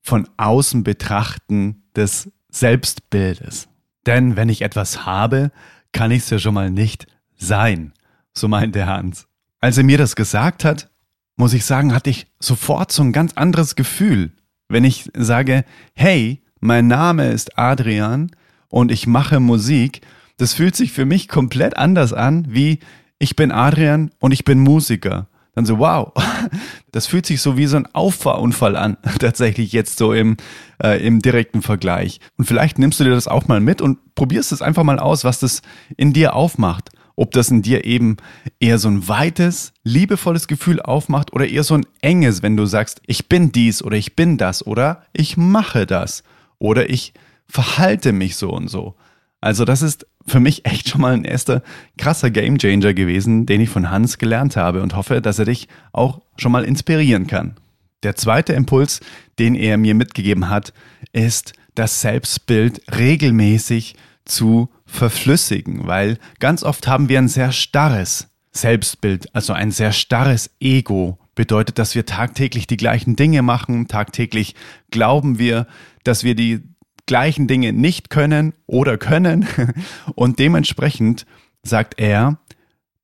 von 0.00 0.26
außen 0.38 0.84
betrachten 0.84 1.82
des 1.94 2.32
Selbstbildes. 2.48 3.68
Denn 4.06 4.36
wenn 4.36 4.48
ich 4.48 4.62
etwas 4.62 5.04
habe, 5.04 5.50
kann 5.92 6.10
ich 6.10 6.22
es 6.22 6.30
ja 6.30 6.38
schon 6.38 6.54
mal 6.54 6.70
nicht 6.70 7.06
sein, 7.36 7.92
so 8.32 8.48
meint 8.48 8.74
der 8.74 8.86
Hans. 8.86 9.26
Als 9.60 9.76
er 9.76 9.84
mir 9.84 9.98
das 9.98 10.16
gesagt 10.16 10.64
hat, 10.64 10.88
muss 11.36 11.52
ich 11.52 11.64
sagen, 11.64 11.94
hatte 11.94 12.10
ich 12.10 12.26
sofort 12.40 12.90
so 12.90 13.02
ein 13.02 13.12
ganz 13.12 13.34
anderes 13.34 13.76
Gefühl. 13.76 14.32
Wenn 14.68 14.84
ich 14.84 15.10
sage, 15.16 15.64
hey, 15.94 16.42
mein 16.60 16.88
Name 16.88 17.28
ist 17.28 17.58
Adrian 17.58 18.30
und 18.68 18.90
ich 18.90 19.06
mache 19.06 19.38
Musik, 19.38 20.00
das 20.38 20.54
fühlt 20.54 20.74
sich 20.74 20.92
für 20.92 21.04
mich 21.04 21.28
komplett 21.28 21.76
anders 21.76 22.12
an, 22.12 22.46
wie 22.48 22.80
ich 23.18 23.36
bin 23.36 23.52
Adrian 23.52 24.10
und 24.18 24.32
ich 24.32 24.44
bin 24.44 24.60
Musiker. 24.60 25.28
Dann 25.54 25.64
so, 25.64 25.78
wow, 25.78 26.12
das 26.92 27.06
fühlt 27.06 27.26
sich 27.26 27.40
so 27.40 27.56
wie 27.56 27.66
so 27.66 27.76
ein 27.76 27.86
Auffahrunfall 27.94 28.76
an, 28.76 28.96
tatsächlich 29.18 29.72
jetzt 29.72 29.98
so 29.98 30.12
im, 30.12 30.36
äh, 30.82 31.04
im 31.06 31.20
direkten 31.20 31.62
Vergleich. 31.62 32.20
Und 32.36 32.46
vielleicht 32.46 32.78
nimmst 32.78 32.98
du 33.00 33.04
dir 33.04 33.10
das 33.10 33.28
auch 33.28 33.46
mal 33.46 33.60
mit 33.60 33.80
und 33.80 34.14
probierst 34.14 34.52
es 34.52 34.62
einfach 34.62 34.82
mal 34.84 34.98
aus, 34.98 35.24
was 35.24 35.38
das 35.38 35.62
in 35.96 36.12
dir 36.12 36.34
aufmacht 36.34 36.90
ob 37.16 37.32
das 37.32 37.50
in 37.50 37.62
dir 37.62 37.84
eben 37.84 38.18
eher 38.60 38.78
so 38.78 38.88
ein 38.88 39.08
weites, 39.08 39.72
liebevolles 39.82 40.46
Gefühl 40.46 40.80
aufmacht 40.80 41.32
oder 41.32 41.48
eher 41.48 41.64
so 41.64 41.74
ein 41.74 41.86
enges, 42.02 42.42
wenn 42.42 42.56
du 42.56 42.66
sagst, 42.66 43.00
ich 43.06 43.28
bin 43.28 43.50
dies 43.50 43.82
oder 43.82 43.96
ich 43.96 44.14
bin 44.14 44.36
das 44.36 44.66
oder 44.66 45.02
ich 45.12 45.36
mache 45.36 45.86
das 45.86 46.22
oder 46.58 46.88
ich 46.90 47.14
verhalte 47.48 48.12
mich 48.12 48.36
so 48.36 48.50
und 48.50 48.68
so. 48.68 48.94
Also 49.40 49.64
das 49.64 49.82
ist 49.82 50.06
für 50.26 50.40
mich 50.40 50.66
echt 50.66 50.88
schon 50.88 51.00
mal 51.00 51.14
ein 51.14 51.24
erster 51.24 51.62
krasser 51.96 52.30
Gamechanger 52.30 52.94
gewesen, 52.94 53.46
den 53.46 53.60
ich 53.60 53.70
von 53.70 53.90
Hans 53.90 54.18
gelernt 54.18 54.56
habe 54.56 54.82
und 54.82 54.96
hoffe, 54.96 55.22
dass 55.22 55.38
er 55.38 55.44
dich 55.44 55.68
auch 55.92 56.20
schon 56.36 56.52
mal 56.52 56.64
inspirieren 56.64 57.26
kann. 57.26 57.56
Der 58.02 58.16
zweite 58.16 58.52
Impuls, 58.52 59.00
den 59.38 59.54
er 59.54 59.78
mir 59.78 59.94
mitgegeben 59.94 60.48
hat, 60.48 60.72
ist, 61.12 61.54
das 61.74 62.00
Selbstbild 62.00 62.80
regelmäßig 62.96 63.96
zu 64.24 64.68
verflüssigen, 64.86 65.86
weil 65.86 66.18
ganz 66.38 66.62
oft 66.62 66.86
haben 66.86 67.08
wir 67.08 67.18
ein 67.18 67.28
sehr 67.28 67.52
starres 67.52 68.28
Selbstbild, 68.52 69.34
also 69.34 69.52
ein 69.52 69.70
sehr 69.70 69.92
starres 69.92 70.50
Ego. 70.60 71.18
Bedeutet, 71.34 71.78
dass 71.78 71.94
wir 71.94 72.06
tagtäglich 72.06 72.66
die 72.66 72.78
gleichen 72.78 73.14
Dinge 73.16 73.42
machen, 73.42 73.88
tagtäglich 73.88 74.54
glauben 74.90 75.38
wir, 75.38 75.66
dass 76.04 76.24
wir 76.24 76.34
die 76.34 76.62
gleichen 77.04 77.46
Dinge 77.46 77.72
nicht 77.72 78.08
können 78.08 78.54
oder 78.66 78.96
können. 78.96 79.46
Und 80.14 80.38
dementsprechend 80.38 81.26
sagt 81.62 82.00
er, 82.00 82.38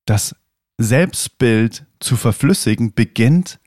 das 0.07 0.35
Selbstbild 0.79 1.85
zu 2.01 2.17
verflüssigen 2.17 2.95
beginnt 2.95 3.61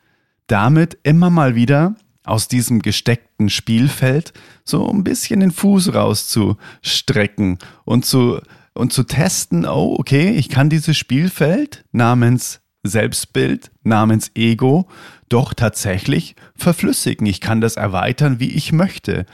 damit 0.48 0.98
immer 1.03 1.29
mal 1.29 1.55
wieder 1.55 1.95
aus 2.25 2.48
diesem 2.48 2.82
gesteckten 2.82 3.50
Spielfeld 3.50 4.34
so 4.63 4.89
ein 4.89 5.03
bisschen 5.03 5.39
den 5.39 5.51
Fuß 5.51 5.94
rauszustrecken 5.94 7.60
und 7.86 8.05
zu, 8.05 8.39
und 8.74 8.91
zu 8.91 9.03
testen, 9.03 9.65
oh, 9.65 9.96
okay, 10.00 10.32
ich 10.32 10.50
kann 10.50 10.70
dieses 10.70 10.98
Spielfeld 10.98 11.86
namens 11.91 12.62
Selbstbild, 12.84 13.72
namens 13.84 14.32
Ego 14.36 14.88
doch 15.29 15.53
tatsächlich 15.53 16.36
verflüssigen. 16.55 17.25
Ich 17.25 17.41
kann 17.41 17.62
das 17.62 17.77
erweitern, 17.77 18.39
wie 18.39 18.51
ich 18.51 18.72
möchte. 18.72 19.25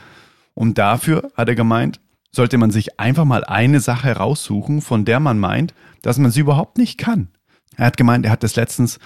Und 0.54 0.78
dafür, 0.78 1.30
hat 1.36 1.48
er 1.48 1.54
gemeint, 1.54 2.00
sollte 2.30 2.56
man 2.56 2.70
sich 2.70 2.98
einfach 2.98 3.24
mal 3.24 3.44
eine 3.44 3.80
Sache 3.80 4.16
raussuchen, 4.16 4.80
von 4.80 5.04
der 5.04 5.20
man 5.20 5.38
meint, 5.38 5.74
dass 6.00 6.18
man 6.18 6.30
sie 6.30 6.40
überhaupt 6.40 6.78
nicht 6.78 6.98
kann. 6.98 7.28
Er 7.76 7.86
hat 7.86 7.96
gemeint, 7.96 8.24
er 8.24 8.32
hat 8.32 8.42
das 8.42 8.56
letztens 8.56 8.98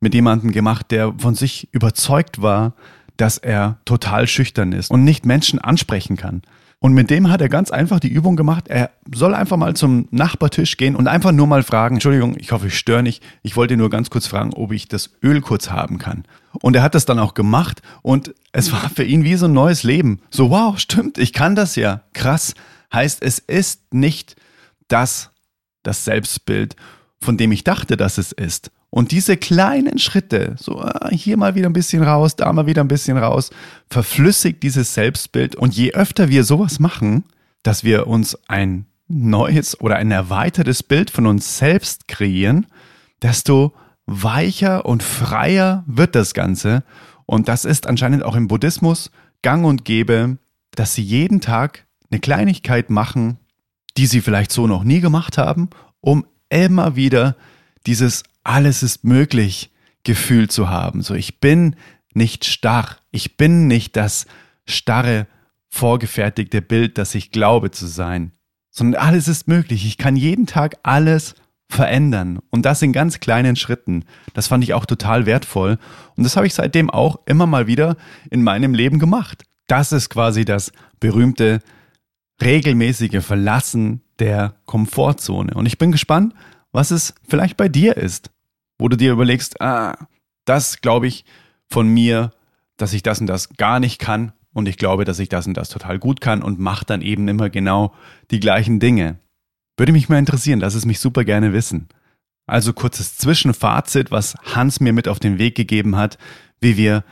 mit 0.00 0.14
jemandem 0.14 0.50
gemacht, 0.50 0.90
der 0.90 1.14
von 1.16 1.34
sich 1.34 1.68
überzeugt 1.72 2.42
war, 2.42 2.74
dass 3.16 3.38
er 3.38 3.78
total 3.84 4.26
schüchtern 4.26 4.72
ist 4.72 4.90
und 4.90 5.04
nicht 5.04 5.26
Menschen 5.26 5.58
ansprechen 5.58 6.16
kann. 6.16 6.42
Und 6.82 6.94
mit 6.94 7.10
dem 7.10 7.30
hat 7.30 7.40
er 7.40 7.48
ganz 7.48 7.70
einfach 7.70 8.00
die 8.00 8.08
Übung 8.08 8.34
gemacht. 8.34 8.66
Er 8.66 8.90
soll 9.14 9.36
einfach 9.36 9.56
mal 9.56 9.74
zum 9.74 10.08
Nachbartisch 10.10 10.76
gehen 10.76 10.96
und 10.96 11.06
einfach 11.06 11.30
nur 11.30 11.46
mal 11.46 11.62
fragen, 11.62 11.94
Entschuldigung, 11.94 12.34
ich 12.36 12.50
hoffe, 12.50 12.66
ich 12.66 12.76
störe 12.76 13.04
nicht. 13.04 13.22
Ich 13.42 13.54
wollte 13.56 13.76
nur 13.76 13.88
ganz 13.88 14.10
kurz 14.10 14.26
fragen, 14.26 14.52
ob 14.52 14.72
ich 14.72 14.88
das 14.88 15.10
Öl 15.22 15.40
kurz 15.40 15.70
haben 15.70 15.98
kann. 15.98 16.24
Und 16.60 16.74
er 16.74 16.82
hat 16.82 16.96
das 16.96 17.04
dann 17.04 17.20
auch 17.20 17.34
gemacht 17.34 17.82
und 18.02 18.34
es 18.50 18.72
war 18.72 18.90
für 18.90 19.04
ihn 19.04 19.22
wie 19.22 19.36
so 19.36 19.46
ein 19.46 19.52
neues 19.52 19.84
Leben. 19.84 20.22
So, 20.28 20.50
wow, 20.50 20.76
stimmt, 20.76 21.18
ich 21.18 21.32
kann 21.32 21.54
das 21.54 21.76
ja. 21.76 22.00
Krass. 22.14 22.54
Heißt, 22.92 23.22
es 23.22 23.38
ist 23.38 23.94
nicht 23.94 24.34
das, 24.88 25.30
das 25.84 26.04
Selbstbild, 26.04 26.74
von 27.20 27.36
dem 27.36 27.52
ich 27.52 27.62
dachte, 27.62 27.96
dass 27.96 28.18
es 28.18 28.32
ist. 28.32 28.72
Und 28.94 29.10
diese 29.10 29.38
kleinen 29.38 29.98
Schritte, 29.98 30.54
so 30.58 30.78
ah, 30.78 31.08
hier 31.10 31.38
mal 31.38 31.54
wieder 31.54 31.66
ein 31.66 31.72
bisschen 31.72 32.02
raus, 32.02 32.36
da 32.36 32.52
mal 32.52 32.66
wieder 32.66 32.84
ein 32.84 32.88
bisschen 32.88 33.16
raus, 33.16 33.48
verflüssigt 33.88 34.62
dieses 34.62 34.92
Selbstbild. 34.92 35.56
Und 35.56 35.74
je 35.74 35.94
öfter 35.94 36.28
wir 36.28 36.44
sowas 36.44 36.78
machen, 36.78 37.24
dass 37.62 37.84
wir 37.84 38.06
uns 38.06 38.36
ein 38.48 38.84
neues 39.08 39.80
oder 39.80 39.96
ein 39.96 40.10
erweitertes 40.10 40.82
Bild 40.82 41.08
von 41.10 41.26
uns 41.26 41.56
selbst 41.56 42.06
kreieren, 42.06 42.66
desto 43.22 43.72
weicher 44.04 44.84
und 44.84 45.02
freier 45.02 45.84
wird 45.86 46.14
das 46.14 46.34
Ganze. 46.34 46.84
Und 47.24 47.48
das 47.48 47.64
ist 47.64 47.86
anscheinend 47.86 48.22
auch 48.22 48.36
im 48.36 48.46
Buddhismus 48.46 49.10
gang 49.40 49.64
und 49.64 49.86
gäbe, 49.86 50.36
dass 50.74 50.94
sie 50.94 51.02
jeden 51.02 51.40
Tag 51.40 51.86
eine 52.10 52.20
Kleinigkeit 52.20 52.90
machen, 52.90 53.38
die 53.96 54.04
sie 54.04 54.20
vielleicht 54.20 54.52
so 54.52 54.66
noch 54.66 54.84
nie 54.84 55.00
gemacht 55.00 55.38
haben, 55.38 55.70
um 56.02 56.26
immer 56.50 56.94
wieder 56.94 57.36
dieses 57.86 58.22
alles 58.44 58.82
ist 58.82 59.04
möglich 59.04 59.70
Gefühl 60.04 60.48
zu 60.48 60.68
haben. 60.68 61.02
So, 61.02 61.14
ich 61.14 61.40
bin 61.40 61.76
nicht 62.14 62.44
starr. 62.44 62.96
Ich 63.10 63.36
bin 63.36 63.66
nicht 63.66 63.96
das 63.96 64.26
starre, 64.66 65.26
vorgefertigte 65.68 66.60
Bild, 66.60 66.98
das 66.98 67.14
ich 67.14 67.30
glaube 67.30 67.70
zu 67.70 67.86
sein, 67.86 68.32
sondern 68.70 69.00
alles 69.00 69.26
ist 69.26 69.48
möglich. 69.48 69.86
Ich 69.86 69.96
kann 69.96 70.16
jeden 70.16 70.46
Tag 70.46 70.76
alles 70.82 71.34
verändern. 71.70 72.40
Und 72.50 72.66
das 72.66 72.82
in 72.82 72.92
ganz 72.92 73.20
kleinen 73.20 73.56
Schritten. 73.56 74.04
Das 74.34 74.48
fand 74.48 74.62
ich 74.62 74.74
auch 74.74 74.84
total 74.84 75.24
wertvoll. 75.24 75.78
Und 76.16 76.24
das 76.24 76.36
habe 76.36 76.46
ich 76.46 76.52
seitdem 76.52 76.90
auch 76.90 77.20
immer 77.24 77.46
mal 77.46 77.66
wieder 77.66 77.96
in 78.30 78.42
meinem 78.42 78.74
Leben 78.74 78.98
gemacht. 78.98 79.44
Das 79.66 79.92
ist 79.92 80.10
quasi 80.10 80.44
das 80.44 80.72
berühmte 81.00 81.60
regelmäßige 82.42 83.24
Verlassen 83.24 84.02
der 84.18 84.56
Komfortzone. 84.66 85.54
Und 85.54 85.64
ich 85.64 85.78
bin 85.78 85.90
gespannt, 85.90 86.34
was 86.72 86.90
es 86.90 87.14
vielleicht 87.28 87.56
bei 87.56 87.68
dir 87.68 87.96
ist, 87.96 88.30
wo 88.78 88.88
du 88.88 88.96
dir 88.96 89.12
überlegst, 89.12 89.60
ah, 89.60 89.96
das 90.44 90.80
glaube 90.80 91.06
ich 91.06 91.24
von 91.68 91.88
mir, 91.88 92.32
dass 92.76 92.92
ich 92.92 93.02
das 93.02 93.20
und 93.20 93.26
das 93.26 93.50
gar 93.56 93.78
nicht 93.78 93.98
kann 93.98 94.32
und 94.52 94.68
ich 94.68 94.76
glaube, 94.76 95.04
dass 95.04 95.18
ich 95.18 95.28
das 95.28 95.46
und 95.46 95.54
das 95.54 95.68
total 95.68 95.98
gut 95.98 96.20
kann 96.20 96.42
und 96.42 96.58
mache 96.58 96.84
dann 96.84 97.02
eben 97.02 97.28
immer 97.28 97.50
genau 97.50 97.94
die 98.30 98.40
gleichen 98.40 98.80
Dinge. 98.80 99.18
Würde 99.76 99.92
mich 99.92 100.08
mal 100.08 100.18
interessieren, 100.18 100.60
lass 100.60 100.74
es 100.74 100.84
mich 100.84 101.00
super 101.00 101.24
gerne 101.24 101.52
wissen. 101.52 101.88
Also 102.46 102.72
kurzes 102.72 103.16
Zwischenfazit, 103.16 104.10
was 104.10 104.34
Hans 104.54 104.80
mir 104.80 104.92
mit 104.92 105.08
auf 105.08 105.20
den 105.20 105.38
Weg 105.38 105.54
gegeben 105.54 105.96
hat, 105.96 106.18
wie 106.60 106.76
wir 106.76 107.04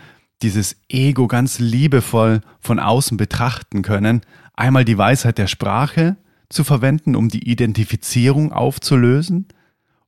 dieses 0.43 0.76
Ego 0.88 1.29
ganz 1.29 1.59
liebevoll 1.59 2.40
von 2.61 2.79
außen 2.79 3.17
betrachten 3.17 3.83
können. 3.83 4.23
Einmal 4.55 4.85
die 4.85 4.99
Weisheit 4.99 5.38
der 5.38 5.47
Sprache 5.47 6.17
zu 6.50 6.64
verwenden, 6.64 7.16
um 7.16 7.28
die 7.28 7.49
Identifizierung 7.49 8.52
aufzulösen. 8.52 9.49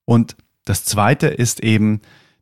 Und 0.04 0.37
das 0.64 0.84
zweite 0.84 1.28
ist 1.28 1.61
eben 1.61 2.00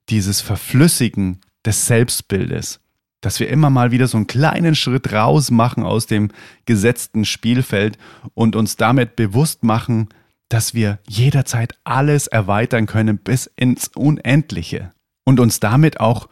dieses 0.08 0.40
Verflüssigen 0.40 1.40
des 1.64 1.86
Selbstbildes 1.86 2.80
dass 3.20 3.38
wir 3.38 3.48
immer 3.48 3.70
mal 3.70 3.90
wieder 3.90 4.06
so 4.06 4.16
einen 4.16 4.26
kleinen 4.26 4.74
Schritt 4.74 5.12
raus 5.12 5.50
machen 5.50 5.82
aus 5.84 6.06
dem 6.06 6.30
gesetzten 6.64 7.24
Spielfeld 7.24 7.98
und 8.34 8.56
uns 8.56 8.76
damit 8.76 9.16
bewusst 9.16 9.62
machen, 9.62 10.08
dass 10.48 10.74
wir 10.74 10.98
jederzeit 11.06 11.78
alles 11.84 12.26
erweitern 12.26 12.86
können 12.86 13.18
bis 13.18 13.46
ins 13.56 13.88
Unendliche 13.88 14.92
und 15.24 15.38
uns 15.38 15.60
damit 15.60 16.00
auch 16.00 16.28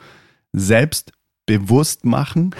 selbst 0.52 1.12
bewusst 1.46 2.04
machen, 2.04 2.54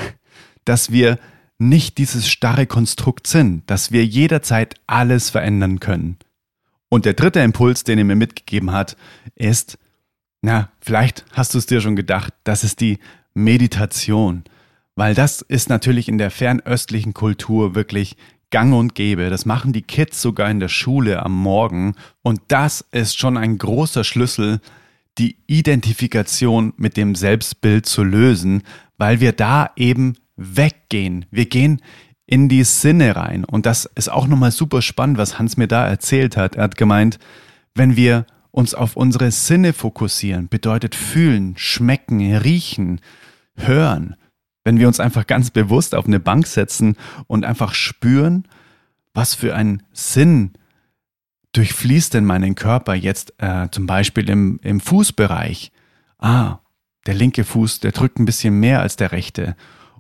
dass 0.65 0.93
wir 0.93 1.19
nicht 1.59 1.99
dieses 1.99 2.29
starre 2.29 2.67
Konstrukt 2.67 3.27
sind, 3.27 3.69
dass 3.69 3.91
wir 3.91 4.05
jederzeit 4.05 4.77
alles 4.87 5.31
verändern 5.31 5.81
können. 5.81 6.17
Und 6.89 7.05
der 7.05 7.15
dritte 7.15 7.41
Impuls, 7.41 7.85
den 7.85 7.99
er 7.99 8.05
mir 8.05 8.17
mitgegeben 8.17 8.73
hat, 8.73 8.97
ist, 9.35 9.79
na, 10.41 10.71
vielleicht 10.81 11.25
hast 11.33 11.55
du 11.55 11.59
es 11.59 11.67
dir 11.67 11.81
schon 11.81 11.97
gedacht, 11.97 12.33
das 12.45 12.65
ist 12.65 12.81
die 12.81 12.99
Meditation, 13.35 14.45
weil 14.95 15.15
das 15.15 15.43
ist 15.43 15.69
natürlich 15.69 16.09
in 16.09 16.19
der 16.19 16.31
fernöstlichen 16.31 17.13
Kultur 17.13 17.75
wirklich 17.75 18.17
gang 18.51 18.73
und 18.73 18.95
gäbe. 18.95 19.29
Das 19.29 19.45
machen 19.45 19.73
die 19.73 19.83
Kids 19.83 20.23
sogar 20.23 20.51
in 20.51 20.61
der 20.61 20.69
Schule 20.69 21.23
am 21.23 21.35
Morgen 21.35 21.95
und 22.23 22.41
das 22.49 22.85
ist 22.93 23.19
schon 23.19 23.37
ein 23.37 23.59
großer 23.59 24.05
Schlüssel, 24.05 24.61
die 25.19 25.37
Identifikation 25.47 26.73
mit 26.77 26.97
dem 26.97 27.15
Selbstbild 27.15 27.87
zu 27.87 28.05
lösen, 28.05 28.63
weil 28.97 29.21
wir 29.21 29.33
da 29.33 29.71
eben 29.77 30.15
weggehen. 30.39 31.27
Wir 31.31 31.47
gehen 31.47 31.83
in 32.25 32.49
die 32.49 32.65
Sinne 32.65 33.17
rein 33.17 33.45
und 33.45 33.67
das 33.67 33.87
ist 33.95 34.11
auch 34.11 34.27
nochmal 34.27 34.53
super 34.53 34.81
spannend, 34.81 35.19
was 35.19 35.39
Hans 35.39 35.57
mir 35.57 35.69
da 35.69 35.87
erzählt 35.87 36.37
hat. 36.37 36.57
Er 36.57 36.65
hat 36.65 36.77
gemeint, 36.77 37.19
wenn 37.75 37.97
wir 37.97 38.27
uns 38.51 38.75
auf 38.75 38.97
unsere 38.97 39.31
Sinne 39.31 39.73
fokussieren, 39.73 40.49
bedeutet 40.49 40.95
fühlen, 40.95 41.55
schmecken, 41.57 42.21
riechen, 42.37 43.01
hören. 43.57 44.17
Wenn 44.65 44.79
wir 44.79 44.89
uns 44.89 45.01
einfach 45.01 45.27
ganz 45.27 45.51
bewusst 45.51 45.95
auf 45.95 46.07
eine 46.07 46.21
Bank 46.21 46.47
setzen 46.47 46.97
und 47.27 47.45
einfach 47.45 47.75
spüren, 47.75 48.47
was 49.15 49.35
für 49.35 49.55
ein 49.55 49.83
Sinn 49.93 50.53
durchfließt 51.53 52.15
denn 52.15 52.25
meinen 52.25 52.55
Körper 52.55 52.95
jetzt 52.95 53.35
äh, 53.39 53.69
zum 53.71 53.87
Beispiel 53.87 54.29
im, 54.29 54.61
im 54.63 54.81
Fußbereich. 54.81 55.73
Ah, 56.19 56.59
der 57.07 57.15
linke 57.15 57.45
Fuß, 57.45 57.81
der 57.81 57.93
drückt 57.93 58.19
ein 58.19 58.27
bisschen 58.27 58.61
mehr 58.61 58.81
als 58.81 58.97
der 58.97 59.13
rechte. 59.13 59.57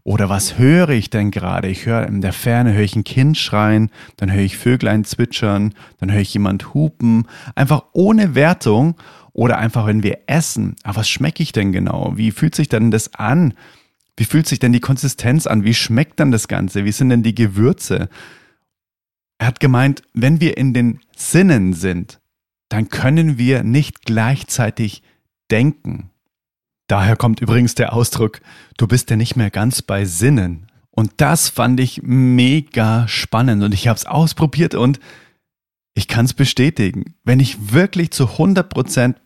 Oder 0.08 0.30
was 0.30 0.56
höre 0.56 0.88
ich 0.88 1.10
denn 1.10 1.30
gerade? 1.30 1.68
Ich 1.68 1.84
höre 1.84 2.06
in 2.06 2.22
der 2.22 2.32
Ferne, 2.32 2.72
höre 2.72 2.82
ich 2.82 2.96
ein 2.96 3.04
Kind 3.04 3.36
schreien, 3.36 3.90
dann 4.16 4.32
höre 4.32 4.40
ich 4.40 4.56
Vöglein 4.56 5.04
zwitschern, 5.04 5.74
dann 5.98 6.10
höre 6.10 6.22
ich 6.22 6.32
jemand 6.32 6.72
hupen, 6.72 7.26
einfach 7.54 7.84
ohne 7.92 8.34
Wertung. 8.34 8.96
Oder 9.34 9.58
einfach, 9.58 9.86
wenn 9.86 10.02
wir 10.02 10.20
essen, 10.26 10.76
ah, 10.82 10.96
was 10.96 11.10
schmecke 11.10 11.42
ich 11.42 11.52
denn 11.52 11.72
genau? 11.72 12.14
Wie 12.16 12.30
fühlt 12.30 12.54
sich 12.54 12.70
denn 12.70 12.90
das 12.90 13.16
an? 13.16 13.52
Wie 14.16 14.24
fühlt 14.24 14.48
sich 14.48 14.58
denn 14.58 14.72
die 14.72 14.80
Konsistenz 14.80 15.46
an? 15.46 15.64
Wie 15.64 15.74
schmeckt 15.74 16.20
dann 16.20 16.30
das 16.30 16.48
Ganze? 16.48 16.86
Wie 16.86 16.92
sind 16.92 17.10
denn 17.10 17.22
die 17.22 17.34
Gewürze? 17.34 18.08
Er 19.36 19.46
hat 19.46 19.60
gemeint, 19.60 20.00
wenn 20.14 20.40
wir 20.40 20.56
in 20.56 20.72
den 20.72 21.00
Sinnen 21.18 21.74
sind, 21.74 22.18
dann 22.70 22.88
können 22.88 23.36
wir 23.36 23.62
nicht 23.62 24.06
gleichzeitig 24.06 25.02
denken. 25.50 26.08
Daher 26.88 27.16
kommt 27.16 27.40
übrigens 27.40 27.74
der 27.74 27.92
Ausdruck, 27.92 28.40
du 28.76 28.88
bist 28.88 29.10
ja 29.10 29.16
nicht 29.16 29.36
mehr 29.36 29.50
ganz 29.50 29.82
bei 29.82 30.04
Sinnen. 30.04 30.66
Und 30.90 31.12
das 31.18 31.48
fand 31.48 31.78
ich 31.78 32.02
mega 32.02 33.06
spannend 33.06 33.62
und 33.62 33.72
ich 33.72 33.86
habe 33.86 33.96
es 33.96 34.06
ausprobiert 34.06 34.74
und 34.74 34.98
ich 35.94 36.08
kann 36.08 36.24
es 36.24 36.34
bestätigen. 36.34 37.14
Wenn 37.24 37.38
ich 37.38 37.72
wirklich 37.72 38.10
zu 38.10 38.26
100 38.30 38.68
Prozent 38.68 39.20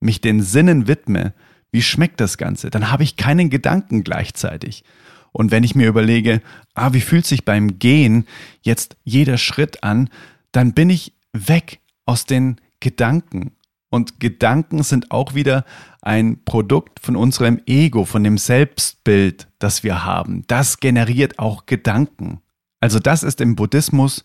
mich 0.00 0.20
den 0.20 0.42
Sinnen 0.42 0.86
widme, 0.86 1.32
wie 1.72 1.82
schmeckt 1.82 2.20
das 2.20 2.38
Ganze, 2.38 2.70
dann 2.70 2.90
habe 2.90 3.02
ich 3.02 3.16
keinen 3.16 3.50
Gedanken 3.50 4.04
gleichzeitig. 4.04 4.84
Und 5.32 5.50
wenn 5.50 5.64
ich 5.64 5.74
mir 5.74 5.88
überlege, 5.88 6.40
ah, 6.74 6.92
wie 6.92 7.00
fühlt 7.00 7.26
sich 7.26 7.44
beim 7.44 7.78
Gehen 7.78 8.26
jetzt 8.62 8.96
jeder 9.02 9.38
Schritt 9.38 9.82
an, 9.82 10.08
dann 10.52 10.72
bin 10.72 10.90
ich 10.90 11.14
weg 11.32 11.80
aus 12.04 12.26
den 12.26 12.60
Gedanken. 12.80 13.55
Und 13.90 14.20
Gedanken 14.20 14.82
sind 14.82 15.10
auch 15.10 15.34
wieder 15.34 15.64
ein 16.02 16.44
Produkt 16.44 17.00
von 17.00 17.16
unserem 17.16 17.60
Ego, 17.66 18.04
von 18.04 18.24
dem 18.24 18.38
Selbstbild, 18.38 19.48
das 19.58 19.82
wir 19.82 20.04
haben. 20.04 20.44
Das 20.46 20.78
generiert 20.78 21.38
auch 21.38 21.66
Gedanken. 21.66 22.40
Also 22.80 22.98
das 22.98 23.22
ist 23.22 23.40
im 23.40 23.56
Buddhismus 23.56 24.24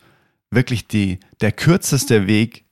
wirklich 0.50 0.88
die, 0.88 1.20
der 1.42 1.52
kürzeste 1.52 2.28
Weg 2.28 2.66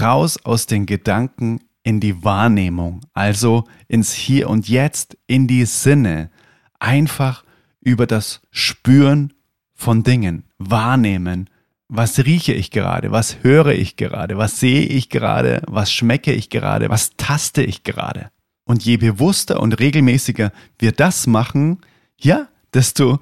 raus 0.00 0.38
aus 0.44 0.66
den 0.66 0.86
Gedanken 0.86 1.60
in 1.82 2.00
die 2.00 2.24
Wahrnehmung, 2.24 3.02
also 3.14 3.64
ins 3.86 4.12
Hier 4.12 4.50
und 4.50 4.68
Jetzt, 4.68 5.16
in 5.28 5.46
die 5.46 5.64
Sinne. 5.64 6.30
Einfach 6.80 7.44
über 7.80 8.06
das 8.06 8.40
Spüren 8.50 9.32
von 9.72 10.02
Dingen, 10.02 10.44
wahrnehmen, 10.58 11.48
was 11.88 12.18
rieche 12.24 12.52
ich 12.52 12.70
gerade, 12.70 13.12
was 13.12 13.42
höre 13.42 13.72
ich 13.72 13.96
gerade, 13.96 14.36
was 14.36 14.58
sehe 14.58 14.82
ich 14.82 15.08
gerade, 15.08 15.62
was 15.66 15.92
schmecke 15.92 16.32
ich 16.32 16.50
gerade, 16.50 16.88
was 16.88 17.16
taste 17.16 17.62
ich 17.62 17.84
gerade. 17.84 18.30
Und 18.64 18.84
je 18.84 18.96
bewusster 18.96 19.60
und 19.60 19.78
regelmäßiger 19.78 20.52
wir 20.78 20.92
das 20.92 21.26
machen, 21.26 21.78
ja, 22.18 22.48
desto, 22.74 23.20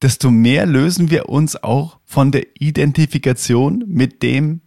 desto 0.00 0.30
mehr 0.30 0.64
lösen 0.64 1.10
wir 1.10 1.28
uns 1.28 1.62
auch 1.62 1.98
von 2.04 2.32
der 2.32 2.46
Identifikation 2.58 3.84
mit 3.86 4.22
dem 4.22 4.62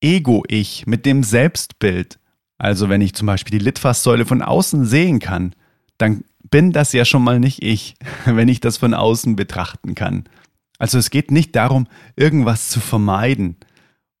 Ego-Ich, 0.00 0.86
mit 0.86 1.04
dem 1.06 1.24
Selbstbild. 1.24 2.20
Also 2.56 2.88
wenn 2.88 3.00
ich 3.00 3.14
zum 3.14 3.26
Beispiel 3.26 3.58
die 3.58 3.64
Litfaßsäule 3.64 4.26
von 4.26 4.42
außen 4.42 4.84
sehen 4.84 5.18
kann, 5.18 5.54
dann 5.96 6.24
bin 6.50 6.72
das 6.72 6.92
ja 6.92 7.04
schon 7.04 7.24
mal 7.24 7.40
nicht 7.40 7.62
ich, 7.62 7.94
wenn 8.24 8.48
ich 8.48 8.60
das 8.60 8.76
von 8.76 8.94
außen 8.94 9.34
betrachten 9.34 9.96
kann. 9.96 10.28
Also 10.78 10.98
es 10.98 11.10
geht 11.10 11.30
nicht 11.30 11.56
darum, 11.56 11.86
irgendwas 12.16 12.68
zu 12.70 12.80
vermeiden 12.80 13.56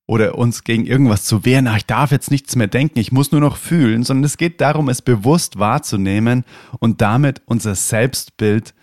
oder 0.06 0.36
uns 0.36 0.64
gegen 0.64 0.86
irgendwas 0.86 1.24
zu 1.24 1.44
wehren, 1.44 1.68
ach, 1.68 1.76
ich 1.76 1.86
darf 1.86 2.10
jetzt 2.10 2.30
nichts 2.30 2.56
mehr 2.56 2.66
denken, 2.66 2.98
ich 2.98 3.12
muss 3.12 3.30
nur 3.30 3.40
noch 3.40 3.56
fühlen, 3.56 4.02
sondern 4.02 4.24
es 4.24 4.38
geht 4.38 4.60
darum, 4.60 4.88
es 4.88 5.02
bewusst 5.02 5.58
wahrzunehmen 5.58 6.44
und 6.80 7.00
damit 7.00 7.42
unser 7.44 7.74
Selbstbild, 7.74 8.74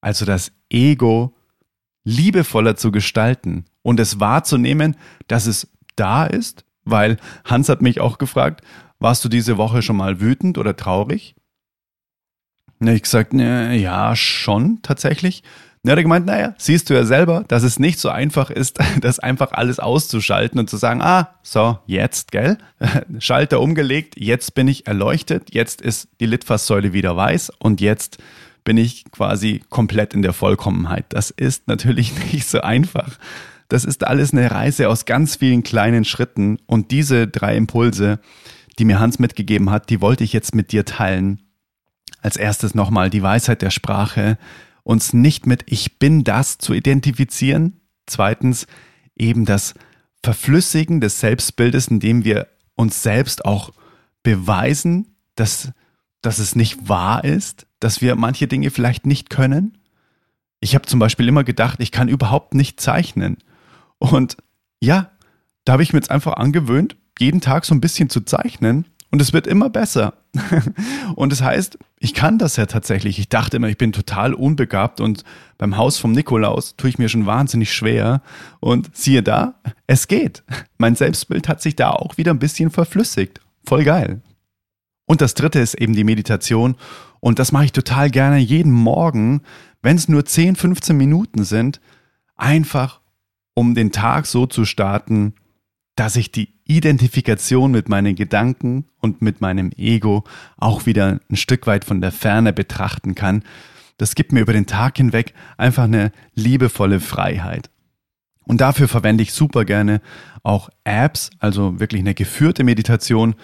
also 0.00 0.24
das 0.24 0.52
Ego, 0.70 1.34
liebevoller 2.04 2.76
zu 2.76 2.92
gestalten 2.92 3.64
und 3.82 3.98
es 3.98 4.20
wahrzunehmen, 4.20 4.96
dass 5.26 5.46
es 5.46 5.68
da 5.96 6.26
ist, 6.26 6.64
weil 6.84 7.16
Hans 7.44 7.68
hat 7.68 7.82
mich 7.82 8.00
auch 8.00 8.18
gefragt, 8.18 8.62
warst 8.98 9.24
du 9.24 9.28
diese 9.28 9.56
Woche 9.56 9.82
schon 9.82 9.96
mal 9.96 10.20
wütend 10.20 10.58
oder 10.58 10.76
traurig? 10.76 11.34
Na, 12.78 12.92
ich 12.92 13.02
gesagt, 13.02 13.32
ja, 13.32 14.14
schon 14.14 14.80
tatsächlich. 14.82 15.42
Er 15.86 15.92
hat 15.92 16.02
gemeint, 16.02 16.26
naja, 16.26 16.54
siehst 16.58 16.90
du 16.90 16.94
ja 16.94 17.04
selber, 17.04 17.44
dass 17.48 17.62
es 17.62 17.78
nicht 17.78 17.98
so 17.98 18.08
einfach 18.08 18.50
ist, 18.50 18.78
das 19.00 19.18
einfach 19.18 19.52
alles 19.52 19.78
auszuschalten 19.78 20.58
und 20.58 20.68
zu 20.68 20.76
sagen, 20.76 21.00
ah, 21.02 21.30
so, 21.42 21.78
jetzt, 21.86 22.32
gell? 22.32 22.58
Schalter 23.18 23.60
umgelegt, 23.60 24.14
jetzt 24.18 24.54
bin 24.54 24.68
ich 24.68 24.86
erleuchtet, 24.86 25.54
jetzt 25.54 25.80
ist 25.80 26.08
die 26.20 26.26
Litfaßsäule 26.26 26.92
wieder 26.92 27.16
weiß 27.16 27.52
und 27.58 27.80
jetzt 27.80 28.18
bin 28.64 28.76
ich 28.76 29.04
quasi 29.12 29.62
komplett 29.70 30.12
in 30.12 30.22
der 30.22 30.32
Vollkommenheit. 30.32 31.06
Das 31.10 31.30
ist 31.30 31.68
natürlich 31.68 32.12
nicht 32.32 32.46
so 32.46 32.60
einfach. 32.60 33.16
Das 33.68 33.84
ist 33.84 34.06
alles 34.06 34.32
eine 34.32 34.50
Reise 34.50 34.88
aus 34.88 35.06
ganz 35.06 35.36
vielen 35.36 35.62
kleinen 35.62 36.04
Schritten 36.04 36.58
und 36.66 36.90
diese 36.90 37.26
drei 37.26 37.56
Impulse, 37.56 38.18
die 38.78 38.84
mir 38.84 39.00
Hans 39.00 39.18
mitgegeben 39.18 39.70
hat, 39.70 39.88
die 39.88 40.00
wollte 40.00 40.24
ich 40.24 40.32
jetzt 40.32 40.54
mit 40.54 40.72
dir 40.72 40.84
teilen. 40.84 41.40
Als 42.20 42.36
erstes 42.36 42.74
nochmal 42.74 43.08
die 43.08 43.22
Weisheit 43.22 43.62
der 43.62 43.70
Sprache, 43.70 44.36
uns 44.86 45.12
nicht 45.12 45.46
mit 45.46 45.64
Ich 45.66 45.98
bin 45.98 46.22
das 46.22 46.58
zu 46.58 46.72
identifizieren. 46.72 47.80
Zweitens 48.06 48.68
eben 49.16 49.44
das 49.44 49.74
Verflüssigen 50.22 51.00
des 51.00 51.18
Selbstbildes, 51.18 51.88
indem 51.88 52.24
wir 52.24 52.46
uns 52.76 53.02
selbst 53.02 53.44
auch 53.44 53.72
beweisen, 54.22 55.16
dass, 55.34 55.72
dass 56.22 56.38
es 56.38 56.54
nicht 56.54 56.88
wahr 56.88 57.24
ist, 57.24 57.66
dass 57.80 58.00
wir 58.00 58.14
manche 58.14 58.46
Dinge 58.46 58.70
vielleicht 58.70 59.06
nicht 59.06 59.28
können. 59.28 59.76
Ich 60.60 60.76
habe 60.76 60.86
zum 60.86 61.00
Beispiel 61.00 61.26
immer 61.26 61.42
gedacht, 61.42 61.80
ich 61.80 61.90
kann 61.90 62.08
überhaupt 62.08 62.54
nicht 62.54 62.80
zeichnen. 62.80 63.38
Und 63.98 64.36
ja, 64.80 65.10
da 65.64 65.72
habe 65.72 65.82
ich 65.82 65.92
mir 65.92 65.98
jetzt 65.98 66.12
einfach 66.12 66.34
angewöhnt, 66.34 66.96
jeden 67.18 67.40
Tag 67.40 67.64
so 67.64 67.74
ein 67.74 67.80
bisschen 67.80 68.08
zu 68.08 68.20
zeichnen 68.20 68.84
und 69.10 69.20
es 69.20 69.32
wird 69.32 69.48
immer 69.48 69.68
besser. 69.68 70.14
und 71.16 71.32
das 71.32 71.42
heißt, 71.42 71.76
ich 71.98 72.12
kann 72.12 72.38
das 72.38 72.56
ja 72.56 72.66
tatsächlich. 72.66 73.18
Ich 73.18 73.28
dachte 73.28 73.56
immer, 73.56 73.68
ich 73.68 73.78
bin 73.78 73.92
total 73.92 74.34
unbegabt 74.34 75.00
und 75.00 75.24
beim 75.56 75.76
Haus 75.76 75.98
vom 75.98 76.12
Nikolaus 76.12 76.76
tue 76.76 76.90
ich 76.90 76.98
mir 76.98 77.08
schon 77.08 77.26
wahnsinnig 77.26 77.72
schwer. 77.72 78.20
Und 78.60 78.94
siehe 78.94 79.22
da, 79.22 79.54
es 79.86 80.06
geht. 80.06 80.42
Mein 80.78 80.94
Selbstbild 80.94 81.48
hat 81.48 81.62
sich 81.62 81.74
da 81.74 81.90
auch 81.90 82.18
wieder 82.18 82.32
ein 82.32 82.38
bisschen 82.38 82.70
verflüssigt. 82.70 83.40
Voll 83.64 83.84
geil. 83.84 84.20
Und 85.06 85.20
das 85.20 85.34
dritte 85.34 85.60
ist 85.60 85.74
eben 85.74 85.94
die 85.94 86.04
Meditation. 86.04 86.76
Und 87.20 87.38
das 87.38 87.52
mache 87.52 87.64
ich 87.64 87.72
total 87.72 88.10
gerne 88.10 88.38
jeden 88.38 88.72
Morgen, 88.72 89.42
wenn 89.80 89.96
es 89.96 90.08
nur 90.08 90.24
10, 90.24 90.56
15 90.56 90.96
Minuten 90.96 91.44
sind, 91.44 91.80
einfach 92.34 93.00
um 93.54 93.74
den 93.74 93.90
Tag 93.90 94.26
so 94.26 94.46
zu 94.46 94.66
starten, 94.66 95.34
dass 95.94 96.16
ich 96.16 96.30
die 96.30 96.55
Identifikation 96.66 97.70
mit 97.70 97.88
meinen 97.88 98.14
Gedanken 98.14 98.86
und 99.00 99.22
mit 99.22 99.40
meinem 99.40 99.70
Ego 99.76 100.24
auch 100.56 100.86
wieder 100.86 101.20
ein 101.30 101.36
Stück 101.36 101.66
weit 101.66 101.84
von 101.84 102.00
der 102.00 102.12
Ferne 102.12 102.52
betrachten 102.52 103.14
kann. 103.14 103.44
Das 103.98 104.14
gibt 104.14 104.32
mir 104.32 104.40
über 104.40 104.52
den 104.52 104.66
Tag 104.66 104.96
hinweg 104.96 105.32
einfach 105.56 105.84
eine 105.84 106.12
liebevolle 106.34 107.00
Freiheit. 107.00 107.70
Und 108.44 108.60
dafür 108.60 108.88
verwende 108.88 109.22
ich 109.22 109.32
super 109.32 109.64
gerne 109.64 110.00
auch 110.42 110.70
Apps, 110.84 111.30
also 111.40 111.80
wirklich 111.80 112.00
eine 112.00 112.14
geführte 112.14 112.62
Meditation. 112.62 113.34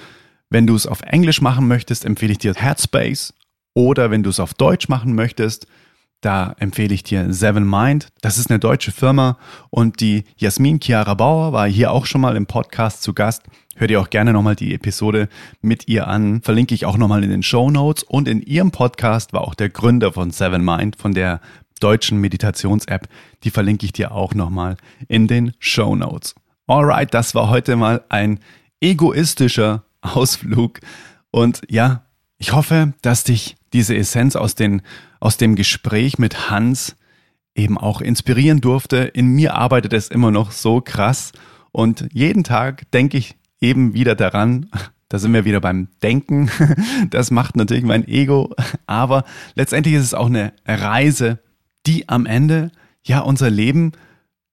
Wenn 0.50 0.66
du 0.66 0.74
es 0.74 0.86
auf 0.86 1.02
Englisch 1.02 1.40
machen 1.40 1.66
möchtest, 1.66 2.04
empfehle 2.04 2.32
ich 2.32 2.38
dir 2.38 2.54
Headspace. 2.54 3.34
Oder 3.74 4.10
wenn 4.10 4.22
du 4.22 4.30
es 4.30 4.38
auf 4.38 4.54
Deutsch 4.54 4.88
machen 4.88 5.14
möchtest, 5.14 5.66
da 6.22 6.54
empfehle 6.58 6.94
ich 6.94 7.02
dir 7.02 7.32
Seven 7.34 7.68
Mind. 7.68 8.08
Das 8.22 8.38
ist 8.38 8.48
eine 8.48 8.60
deutsche 8.60 8.92
Firma 8.92 9.36
und 9.70 10.00
die 10.00 10.24
Jasmin 10.36 10.80
Chiara 10.80 11.14
Bauer 11.14 11.52
war 11.52 11.68
hier 11.68 11.90
auch 11.90 12.06
schon 12.06 12.20
mal 12.20 12.36
im 12.36 12.46
Podcast 12.46 13.02
zu 13.02 13.12
Gast. 13.12 13.42
Hör 13.74 13.88
dir 13.88 14.00
auch 14.00 14.08
gerne 14.08 14.32
nochmal 14.32 14.54
die 14.54 14.72
Episode 14.72 15.28
mit 15.60 15.88
ihr 15.88 16.06
an. 16.06 16.40
Verlinke 16.40 16.74
ich 16.74 16.86
auch 16.86 16.96
nochmal 16.96 17.24
in 17.24 17.30
den 17.30 17.42
Show 17.42 17.70
Notes. 17.70 18.04
Und 18.04 18.28
in 18.28 18.40
ihrem 18.40 18.70
Podcast 18.70 19.32
war 19.32 19.40
auch 19.40 19.54
der 19.54 19.68
Gründer 19.68 20.12
von 20.12 20.30
Seven 20.30 20.64
Mind, 20.64 20.96
von 20.96 21.12
der 21.12 21.40
deutschen 21.80 22.18
Meditations-App. 22.18 23.08
Die 23.42 23.50
verlinke 23.50 23.84
ich 23.84 23.92
dir 23.92 24.12
auch 24.12 24.34
nochmal 24.34 24.76
in 25.08 25.26
den 25.26 25.54
Show 25.58 25.96
Notes. 25.96 26.36
Alright, 26.68 27.12
das 27.12 27.34
war 27.34 27.50
heute 27.50 27.74
mal 27.74 28.04
ein 28.08 28.38
egoistischer 28.80 29.82
Ausflug. 30.02 30.78
Und 31.32 31.62
ja, 31.68 32.04
ich 32.42 32.52
hoffe, 32.52 32.92
dass 33.02 33.22
dich 33.22 33.54
diese 33.72 33.96
Essenz 33.96 34.34
aus, 34.34 34.56
den, 34.56 34.82
aus 35.20 35.36
dem 35.36 35.54
Gespräch 35.54 36.18
mit 36.18 36.50
Hans 36.50 36.96
eben 37.54 37.78
auch 37.78 38.00
inspirieren 38.00 38.60
durfte. 38.60 38.96
In 38.96 39.28
mir 39.28 39.54
arbeitet 39.54 39.92
es 39.92 40.08
immer 40.08 40.32
noch 40.32 40.50
so 40.50 40.80
krass 40.80 41.30
und 41.70 42.08
jeden 42.12 42.42
Tag 42.42 42.90
denke 42.90 43.16
ich 43.16 43.36
eben 43.60 43.94
wieder 43.94 44.16
daran, 44.16 44.68
da 45.08 45.20
sind 45.20 45.32
wir 45.32 45.44
wieder 45.44 45.60
beim 45.60 45.86
Denken. 46.02 46.50
Das 47.10 47.30
macht 47.30 47.54
natürlich 47.54 47.84
mein 47.84 48.08
Ego. 48.08 48.52
Aber 48.86 49.22
letztendlich 49.54 49.94
ist 49.94 50.02
es 50.02 50.14
auch 50.14 50.26
eine 50.26 50.52
Reise, 50.66 51.38
die 51.86 52.08
am 52.08 52.26
Ende 52.26 52.72
ja 53.04 53.20
unser 53.20 53.50
Leben 53.50 53.92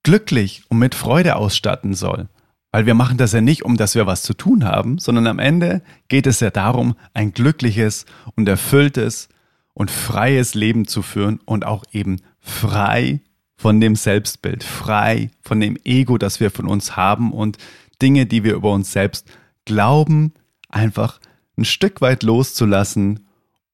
glücklich 0.04 0.62
und 0.70 0.78
mit 0.78 0.94
Freude 0.94 1.38
ausstatten 1.38 1.96
soll. 1.96 2.30
Weil 2.72 2.86
wir 2.86 2.94
machen 2.94 3.18
das 3.18 3.34
ja 3.34 3.42
nicht, 3.42 3.64
um 3.66 3.78
dass 3.78 3.96
wir 3.96 4.06
was 4.06 4.22
zu 4.22 4.34
tun 4.34 4.64
haben, 4.64 5.00
sondern 5.00 5.28
am 5.28 5.40
Ende 5.40 5.82
geht 6.08 6.28
es 6.28 6.40
ja 6.40 6.52
darum, 6.52 6.96
ein 7.14 7.34
glückliches 7.34 8.06
und 8.36 8.48
erfülltes 8.48 9.30
und 9.74 9.90
freies 9.90 10.54
Leben 10.54 10.88
zu 10.88 11.02
führen 11.02 11.40
und 11.46 11.66
auch 11.66 11.84
eben 11.92 12.18
frei 12.40 13.22
von 13.56 13.82
dem 13.82 13.96
Selbstbild, 13.96 14.64
frei 14.64 15.32
von 15.42 15.60
dem 15.60 15.78
Ego, 15.84 16.18
das 16.18 16.40
wir 16.40 16.52
von 16.52 16.68
uns 16.68 16.96
haben 16.96 17.34
und 17.34 17.58
Dinge, 18.02 18.26
die 18.26 18.44
wir 18.44 18.54
über 18.54 18.72
uns 18.72 18.92
selbst 18.92 19.28
glauben, 19.66 20.34
einfach 20.70 21.20
ein 21.58 21.66
Stück 21.66 22.02
weit 22.02 22.24
loszulassen 22.24 23.28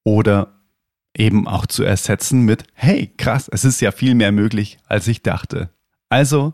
oder 0.03 0.53
eben 1.15 1.47
auch 1.47 1.65
zu 1.65 1.83
ersetzen 1.83 2.41
mit, 2.41 2.63
hey, 2.73 3.11
krass, 3.17 3.47
es 3.47 3.65
ist 3.65 3.81
ja 3.81 3.91
viel 3.91 4.15
mehr 4.15 4.31
möglich, 4.31 4.77
als 4.87 5.07
ich 5.07 5.21
dachte. 5.21 5.69
Also 6.09 6.53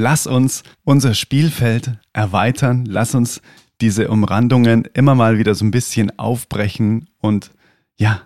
lass 0.00 0.26
uns 0.26 0.64
unser 0.82 1.14
Spielfeld 1.14 1.98
erweitern, 2.12 2.84
lass 2.86 3.14
uns 3.14 3.42
diese 3.80 4.08
Umrandungen 4.08 4.84
immer 4.94 5.14
mal 5.14 5.38
wieder 5.38 5.54
so 5.54 5.64
ein 5.64 5.70
bisschen 5.70 6.18
aufbrechen 6.18 7.08
und 7.18 7.50
ja, 7.96 8.22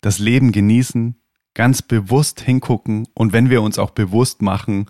das 0.00 0.18
Leben 0.18 0.52
genießen, 0.52 1.16
ganz 1.54 1.82
bewusst 1.82 2.40
hingucken 2.40 3.06
und 3.14 3.32
wenn 3.32 3.48
wir 3.48 3.62
uns 3.62 3.78
auch 3.78 3.90
bewusst 3.90 4.42
machen, 4.42 4.86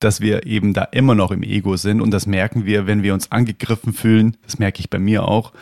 dass 0.00 0.20
wir 0.20 0.46
eben 0.46 0.74
da 0.74 0.82
immer 0.82 1.14
noch 1.14 1.30
im 1.30 1.44
Ego 1.44 1.76
sind 1.76 2.00
und 2.00 2.10
das 2.10 2.26
merken 2.26 2.66
wir, 2.66 2.88
wenn 2.88 3.04
wir 3.04 3.14
uns 3.14 3.30
angegriffen 3.30 3.92
fühlen, 3.92 4.36
das 4.42 4.58
merke 4.58 4.80
ich 4.80 4.90
bei 4.90 4.98
mir 4.98 5.22
auch, 5.28 5.52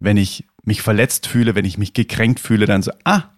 wenn 0.00 0.16
ich 0.16 0.44
mich 0.64 0.82
verletzt 0.82 1.28
fühle, 1.28 1.54
wenn 1.54 1.64
ich 1.64 1.78
mich 1.78 1.92
gekränkt 1.92 2.40
fühle, 2.40 2.66
dann 2.66 2.82
so, 2.82 2.90
ah, 3.04 3.30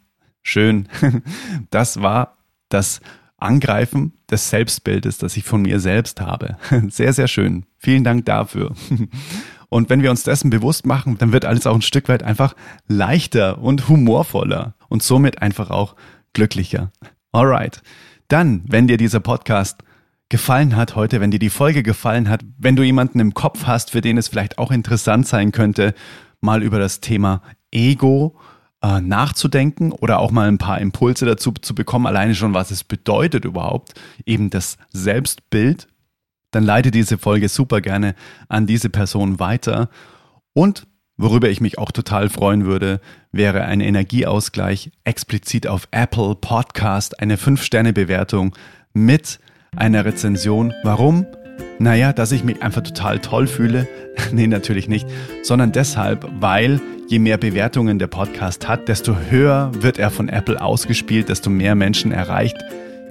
schön, 0.42 0.88
das 1.70 2.00
war 2.00 2.38
das 2.70 3.02
Angreifen 3.38 4.12
des 4.30 4.50
Selbstbildes, 4.50 5.18
das 5.18 5.36
ich 5.36 5.44
von 5.44 5.62
mir 5.62 5.80
selbst 5.80 6.20
habe. 6.20 6.56
Sehr, 6.88 7.12
sehr 7.12 7.28
schön. 7.28 7.64
Vielen 7.78 8.04
Dank 8.04 8.26
dafür. 8.26 8.74
Und 9.68 9.90
wenn 9.90 10.02
wir 10.02 10.10
uns 10.10 10.24
dessen 10.24 10.50
bewusst 10.50 10.86
machen, 10.86 11.18
dann 11.18 11.32
wird 11.32 11.44
alles 11.44 11.66
auch 11.66 11.74
ein 11.74 11.82
Stück 11.82 12.08
weit 12.08 12.22
einfach 12.22 12.54
leichter 12.86 13.58
und 13.58 13.88
humorvoller 13.88 14.74
und 14.88 15.02
somit 15.02 15.42
einfach 15.42 15.68
auch 15.68 15.94
glücklicher. 16.32 16.90
Alright. 17.32 17.82
Dann, 18.28 18.62
wenn 18.66 18.86
dir 18.86 18.96
dieser 18.96 19.20
Podcast 19.20 19.82
gefallen 20.30 20.74
hat 20.74 20.96
heute, 20.96 21.20
wenn 21.20 21.30
dir 21.30 21.38
die 21.38 21.50
Folge 21.50 21.82
gefallen 21.82 22.30
hat, 22.30 22.44
wenn 22.56 22.76
du 22.76 22.82
jemanden 22.82 23.20
im 23.20 23.34
Kopf 23.34 23.66
hast, 23.66 23.90
für 23.90 24.00
den 24.00 24.16
es 24.16 24.28
vielleicht 24.28 24.56
auch 24.56 24.70
interessant 24.70 25.26
sein 25.26 25.52
könnte, 25.52 25.94
mal 26.40 26.62
über 26.62 26.78
das 26.78 27.00
Thema 27.00 27.42
Ego 27.70 28.38
äh, 28.82 29.00
nachzudenken 29.00 29.92
oder 29.92 30.20
auch 30.20 30.30
mal 30.30 30.48
ein 30.48 30.58
paar 30.58 30.80
Impulse 30.80 31.26
dazu 31.26 31.52
zu 31.52 31.74
bekommen, 31.74 32.06
alleine 32.06 32.34
schon, 32.34 32.54
was 32.54 32.70
es 32.70 32.84
bedeutet 32.84 33.44
überhaupt, 33.44 33.94
eben 34.24 34.50
das 34.50 34.78
Selbstbild, 34.92 35.88
dann 36.50 36.64
leite 36.64 36.90
diese 36.90 37.18
Folge 37.18 37.48
super 37.48 37.80
gerne 37.80 38.14
an 38.48 38.66
diese 38.66 38.88
Person 38.88 39.38
weiter. 39.38 39.90
Und 40.54 40.86
worüber 41.16 41.50
ich 41.50 41.60
mich 41.60 41.78
auch 41.78 41.92
total 41.92 42.28
freuen 42.28 42.64
würde, 42.64 43.00
wäre 43.32 43.64
ein 43.64 43.80
Energieausgleich 43.80 44.92
explizit 45.04 45.66
auf 45.66 45.88
Apple 45.90 46.36
Podcast, 46.36 47.20
eine 47.20 47.36
5-Sterne-Bewertung 47.36 48.54
mit 48.94 49.40
einer 49.76 50.04
Rezension. 50.04 50.72
Warum? 50.84 51.26
Naja, 51.78 52.12
dass 52.12 52.32
ich 52.32 52.42
mich 52.42 52.62
einfach 52.62 52.82
total 52.82 53.20
toll 53.20 53.46
fühle. 53.46 53.86
nee, 54.32 54.46
natürlich 54.46 54.88
nicht, 54.88 55.06
sondern 55.42 55.72
deshalb, 55.72 56.28
weil 56.40 56.80
je 57.06 57.18
mehr 57.18 57.38
Bewertungen 57.38 57.98
der 57.98 58.08
Podcast 58.08 58.68
hat, 58.68 58.88
desto 58.88 59.16
höher 59.30 59.70
wird 59.80 59.98
er 59.98 60.10
von 60.10 60.28
Apple 60.28 60.60
ausgespielt, 60.60 61.28
desto 61.28 61.50
mehr 61.50 61.74
Menschen 61.74 62.12
erreicht 62.12 62.56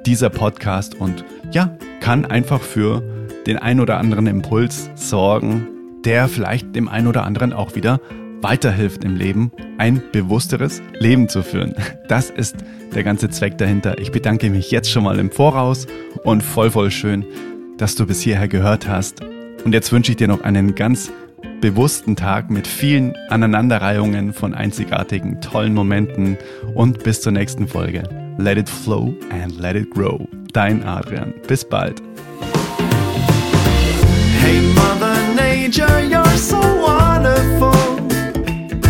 dieser 0.06 0.30
Podcast 0.30 0.96
und 0.96 1.26
ja, 1.52 1.78
kann 2.00 2.26
einfach 2.26 2.62
für 2.62 3.04
den 3.46 3.58
ein 3.58 3.80
oder 3.80 3.98
anderen 3.98 4.28
Impuls 4.28 4.90
sorgen, 4.96 5.68
der 6.06 6.28
vielleicht 6.28 6.76
dem 6.76 6.88
ein 6.88 7.08
oder 7.08 7.24
anderen 7.24 7.54
auch 7.54 7.76
wieder 7.76 8.00
weiterhilft 8.42 9.04
im 9.04 9.16
Leben, 9.16 9.52
ein 9.78 10.02
bewussteres 10.12 10.82
Leben 11.00 11.30
zu 11.30 11.42
führen. 11.42 11.74
Das 12.08 12.30
ist 12.30 12.56
der 12.96 13.04
ganze 13.04 13.30
Zweck 13.30 13.58
dahinter. 13.58 14.00
Ich 14.00 14.14
bedanke 14.14 14.50
mich 14.50 14.72
jetzt 14.72 14.90
schon 14.90 15.04
mal 15.04 15.20
im 15.20 15.30
Voraus 15.30 15.88
und 16.24 16.42
voll, 16.42 16.72
voll 16.72 16.90
schön, 16.90 17.26
dass 17.78 17.96
du 17.96 18.06
bis 18.06 18.22
hierher 18.22 18.48
gehört 18.48 18.88
hast. 18.88 19.22
Und 19.64 19.74
jetzt 19.74 19.92
wünsche 19.92 20.12
ich 20.12 20.18
dir 20.18 20.28
noch 20.28 20.42
einen 20.42 20.76
ganz 20.76 21.12
bewussten 21.62 22.16
Tag 22.16 22.50
mit 22.50 22.68
vielen 22.68 23.16
Aneinanderreihungen 23.30 24.34
von 24.34 24.54
einzigartigen, 24.54 25.42
tollen 25.42 25.74
Momenten 25.74 26.38
und 26.76 27.04
bis 27.04 27.22
zur 27.22 27.32
nächsten 27.32 27.68
Folge. 27.68 28.04
Let 28.38 28.58
it 28.58 28.70
flow 28.70 29.16
and 29.32 29.60
let 29.60 29.76
it 29.76 29.90
grow. 29.90 30.28
Dein 30.54 30.84
Adrian. 30.84 31.34
Bis 31.48 31.66
bald. 31.66 32.02
Hey, 34.40 34.62
Mother 34.76 35.16
Nature, 35.36 36.02
you're 36.08 36.38
so 36.38 36.58
wonderful. 36.58 37.74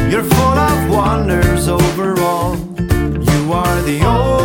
You're 0.09 0.23
full 0.23 0.57
of 0.57 0.89
wonders 0.89 1.67
overall. 1.67 2.57
You 2.77 3.53
are 3.53 3.81
the 3.83 4.05
only 4.05 4.37